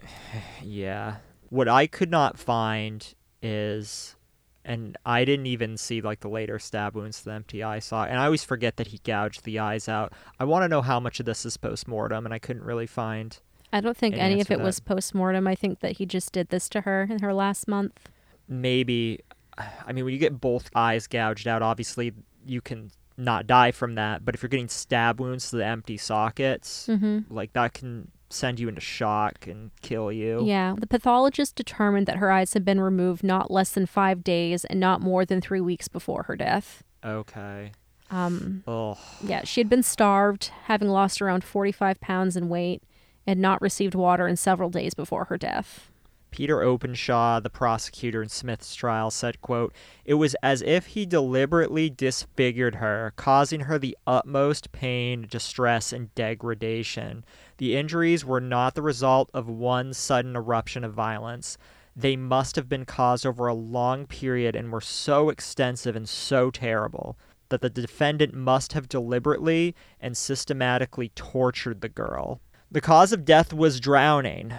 Yeah. 0.62 1.16
What 1.50 1.68
I 1.68 1.86
could 1.86 2.10
not 2.10 2.38
find 2.38 3.14
is 3.42 4.16
and 4.64 4.96
I 5.04 5.24
didn't 5.24 5.46
even 5.46 5.76
see 5.76 6.00
like 6.00 6.20
the 6.20 6.28
later 6.28 6.58
stab 6.58 6.96
wounds 6.96 7.18
to 7.18 7.24
the 7.26 7.32
empty 7.32 7.62
eye 7.62 7.80
socket. 7.80 8.12
And 8.12 8.20
I 8.20 8.24
always 8.24 8.44
forget 8.44 8.76
that 8.78 8.88
he 8.88 8.98
gouged 9.04 9.44
the 9.44 9.58
eyes 9.58 9.88
out. 9.88 10.12
I 10.40 10.44
want 10.44 10.64
to 10.64 10.68
know 10.68 10.80
how 10.80 10.98
much 10.98 11.20
of 11.20 11.26
this 11.26 11.44
is 11.44 11.56
post 11.56 11.86
mortem, 11.86 12.24
and 12.24 12.32
I 12.32 12.38
couldn't 12.38 12.64
really 12.64 12.86
find. 12.86 13.38
I 13.72 13.80
don't 13.80 13.96
think 13.96 14.14
An 14.14 14.20
any 14.20 14.40
of 14.40 14.50
it 14.50 14.60
was 14.60 14.80
post 14.80 15.14
mortem. 15.14 15.46
I 15.46 15.54
think 15.54 15.80
that 15.80 15.98
he 15.98 16.06
just 16.06 16.32
did 16.32 16.48
this 16.48 16.68
to 16.70 16.82
her 16.82 17.06
in 17.10 17.20
her 17.20 17.34
last 17.34 17.68
month. 17.68 18.08
Maybe, 18.48 19.20
I 19.58 19.92
mean, 19.92 20.04
when 20.04 20.14
you 20.14 20.20
get 20.20 20.40
both 20.40 20.70
eyes 20.74 21.06
gouged 21.06 21.46
out, 21.46 21.60
obviously 21.60 22.12
you 22.46 22.60
can 22.62 22.90
not 23.16 23.46
die 23.46 23.70
from 23.70 23.94
that. 23.94 24.24
But 24.24 24.34
if 24.34 24.42
you're 24.42 24.48
getting 24.48 24.68
stab 24.68 25.20
wounds 25.20 25.50
to 25.50 25.56
the 25.56 25.66
empty 25.66 25.96
sockets, 25.96 26.86
hmm 26.86 27.20
like 27.30 27.52
that 27.54 27.74
can 27.74 28.10
send 28.30 28.58
you 28.58 28.68
into 28.68 28.80
shock 28.80 29.46
and 29.46 29.70
kill 29.80 30.10
you. 30.10 30.44
Yeah, 30.44 30.74
the 30.76 30.86
pathologist 30.88 31.54
determined 31.54 32.06
that 32.08 32.16
her 32.16 32.30
eyes 32.32 32.52
had 32.54 32.64
been 32.64 32.80
removed 32.80 33.22
not 33.22 33.50
less 33.50 33.70
than 33.70 33.86
five 33.86 34.24
days 34.24 34.64
and 34.64 34.80
not 34.80 35.00
more 35.00 35.24
than 35.24 35.40
three 35.40 35.60
weeks 35.60 35.86
before 35.86 36.24
her 36.24 36.34
death. 36.34 36.82
Okay. 37.04 37.70
Um, 38.10 38.64
Oh, 38.66 38.98
yeah, 39.22 39.44
she 39.44 39.60
had 39.60 39.68
been 39.68 39.82
starved, 39.84 40.50
having 40.64 40.88
lost 40.88 41.22
around 41.22 41.44
45 41.44 42.00
pounds 42.00 42.36
in 42.36 42.48
weight, 42.48 42.82
and 43.26 43.40
not 43.40 43.60
received 43.62 43.94
water 43.94 44.26
in 44.26 44.36
several 44.36 44.68
days 44.70 44.94
before 44.94 45.26
her 45.26 45.38
death. 45.38 45.90
Peter 46.34 46.62
Openshaw, 46.62 47.38
the 47.38 47.48
prosecutor 47.48 48.20
in 48.20 48.28
Smith's 48.28 48.74
trial, 48.74 49.08
said, 49.08 49.40
quote, 49.40 49.72
It 50.04 50.14
was 50.14 50.34
as 50.42 50.62
if 50.62 50.86
he 50.86 51.06
deliberately 51.06 51.88
disfigured 51.88 52.74
her, 52.74 53.12
causing 53.14 53.60
her 53.60 53.78
the 53.78 53.96
utmost 54.04 54.72
pain, 54.72 55.28
distress, 55.30 55.92
and 55.92 56.12
degradation. 56.16 57.24
The 57.58 57.76
injuries 57.76 58.24
were 58.24 58.40
not 58.40 58.74
the 58.74 58.82
result 58.82 59.30
of 59.32 59.48
one 59.48 59.92
sudden 59.94 60.34
eruption 60.34 60.82
of 60.82 60.92
violence. 60.92 61.56
They 61.94 62.16
must 62.16 62.56
have 62.56 62.68
been 62.68 62.84
caused 62.84 63.24
over 63.24 63.46
a 63.46 63.54
long 63.54 64.04
period 64.08 64.56
and 64.56 64.72
were 64.72 64.80
so 64.80 65.28
extensive 65.28 65.94
and 65.94 66.08
so 66.08 66.50
terrible 66.50 67.16
that 67.50 67.60
the 67.60 67.70
defendant 67.70 68.34
must 68.34 68.72
have 68.72 68.88
deliberately 68.88 69.76
and 70.00 70.16
systematically 70.16 71.10
tortured 71.14 71.80
the 71.80 71.88
girl. 71.88 72.40
The 72.72 72.80
cause 72.80 73.12
of 73.12 73.24
death 73.24 73.52
was 73.52 73.78
drowning 73.78 74.52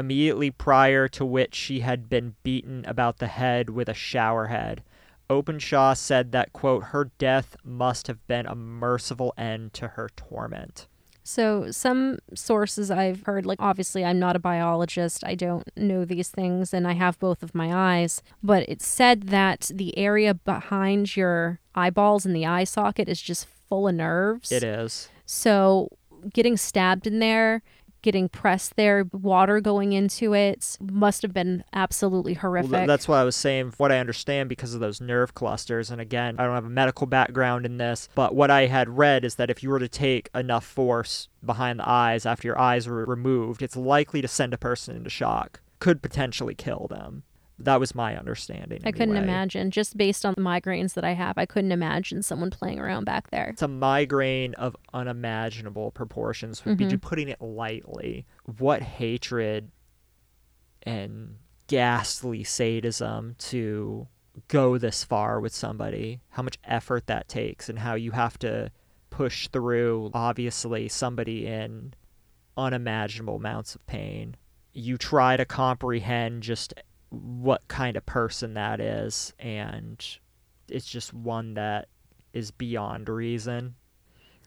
immediately 0.00 0.50
prior 0.50 1.06
to 1.08 1.24
which 1.24 1.54
she 1.54 1.80
had 1.80 2.08
been 2.08 2.34
beaten 2.42 2.84
about 2.86 3.18
the 3.18 3.28
head 3.28 3.70
with 3.70 3.88
a 3.88 3.94
shower 3.94 4.48
head. 4.48 4.82
Openshaw 5.28 5.94
said 5.94 6.32
that, 6.32 6.52
quote, 6.52 6.84
her 6.84 7.12
death 7.18 7.56
must 7.62 8.08
have 8.08 8.26
been 8.26 8.46
a 8.46 8.56
merciful 8.56 9.32
end 9.38 9.72
to 9.74 9.88
her 9.88 10.10
torment. 10.16 10.88
So, 11.22 11.70
some 11.70 12.18
sources 12.34 12.90
I've 12.90 13.22
heard, 13.22 13.46
like 13.46 13.60
obviously, 13.60 14.04
I'm 14.04 14.18
not 14.18 14.34
a 14.34 14.40
biologist, 14.40 15.22
I 15.22 15.36
don't 15.36 15.70
know 15.76 16.04
these 16.04 16.28
things, 16.30 16.74
and 16.74 16.88
I 16.88 16.94
have 16.94 17.20
both 17.20 17.44
of 17.44 17.54
my 17.54 18.00
eyes, 18.00 18.22
but 18.42 18.64
it's 18.68 18.86
said 18.86 19.24
that 19.24 19.70
the 19.72 19.96
area 19.96 20.34
behind 20.34 21.16
your 21.16 21.60
eyeballs 21.74 22.26
and 22.26 22.34
the 22.34 22.46
eye 22.46 22.64
socket 22.64 23.08
is 23.08 23.22
just 23.22 23.46
full 23.46 23.86
of 23.86 23.94
nerves. 23.94 24.50
It 24.50 24.64
is. 24.64 25.08
So, 25.24 25.90
getting 26.32 26.56
stabbed 26.56 27.06
in 27.06 27.20
there, 27.20 27.62
getting 28.02 28.28
pressed 28.28 28.76
there, 28.76 29.04
water 29.12 29.60
going 29.60 29.92
into 29.92 30.34
it 30.34 30.76
must 30.80 31.22
have 31.22 31.32
been 31.32 31.64
absolutely 31.72 32.34
horrific. 32.34 32.70
Well, 32.70 32.86
that's 32.86 33.08
what 33.08 33.16
I 33.16 33.24
was 33.24 33.36
saying. 33.36 33.74
What 33.76 33.92
I 33.92 33.98
understand 33.98 34.48
because 34.48 34.74
of 34.74 34.80
those 34.80 35.00
nerve 35.00 35.34
clusters, 35.34 35.90
and 35.90 36.00
again, 36.00 36.36
I 36.38 36.44
don't 36.44 36.54
have 36.54 36.64
a 36.64 36.70
medical 36.70 37.06
background 37.06 37.66
in 37.66 37.78
this, 37.78 38.08
but 38.14 38.34
what 38.34 38.50
I 38.50 38.66
had 38.66 38.88
read 38.88 39.24
is 39.24 39.36
that 39.36 39.50
if 39.50 39.62
you 39.62 39.70
were 39.70 39.78
to 39.78 39.88
take 39.88 40.30
enough 40.34 40.64
force 40.64 41.28
behind 41.44 41.78
the 41.78 41.88
eyes 41.88 42.26
after 42.26 42.48
your 42.48 42.58
eyes 42.58 42.88
were 42.88 43.04
removed, 43.04 43.62
it's 43.62 43.76
likely 43.76 44.20
to 44.22 44.28
send 44.28 44.54
a 44.54 44.58
person 44.58 44.96
into 44.96 45.10
shock, 45.10 45.60
could 45.78 46.02
potentially 46.02 46.54
kill 46.54 46.86
them. 46.88 47.24
That 47.62 47.78
was 47.78 47.94
my 47.94 48.16
understanding. 48.16 48.80
I 48.84 48.90
couldn't 48.90 49.16
imagine, 49.16 49.70
just 49.70 49.96
based 49.96 50.24
on 50.24 50.32
the 50.34 50.40
migraines 50.42 50.94
that 50.94 51.04
I 51.04 51.12
have, 51.12 51.36
I 51.36 51.44
couldn't 51.44 51.72
imagine 51.72 52.22
someone 52.22 52.50
playing 52.50 52.78
around 52.78 53.04
back 53.04 53.30
there. 53.30 53.50
It's 53.50 53.60
a 53.62 53.68
migraine 53.68 54.54
of 54.54 54.74
unimaginable 54.94 55.90
proportions, 55.90 56.64
would 56.64 56.78
be 56.78 56.86
Mhm. 56.86 56.90
just 56.90 57.02
putting 57.02 57.28
it 57.28 57.40
lightly. 57.42 58.26
What 58.58 58.80
hatred 58.82 59.70
and 60.84 61.36
ghastly 61.66 62.42
sadism 62.44 63.34
to 63.38 64.08
go 64.48 64.78
this 64.78 65.04
far 65.04 65.38
with 65.38 65.52
somebody, 65.52 66.20
how 66.30 66.42
much 66.42 66.58
effort 66.64 67.06
that 67.08 67.28
takes, 67.28 67.68
and 67.68 67.80
how 67.80 67.94
you 67.94 68.12
have 68.12 68.38
to 68.38 68.70
push 69.10 69.48
through, 69.48 70.10
obviously, 70.14 70.88
somebody 70.88 71.46
in 71.46 71.92
unimaginable 72.56 73.36
amounts 73.36 73.74
of 73.74 73.84
pain. 73.86 74.36
You 74.72 74.96
try 74.96 75.36
to 75.36 75.44
comprehend 75.44 76.42
just 76.42 76.72
what 77.10 77.66
kind 77.68 77.96
of 77.96 78.06
person 78.06 78.54
that 78.54 78.80
is, 78.80 79.34
and 79.38 80.04
it's 80.68 80.86
just 80.86 81.12
one 81.12 81.54
that 81.54 81.88
is 82.32 82.50
beyond 82.50 83.08
reason. 83.08 83.74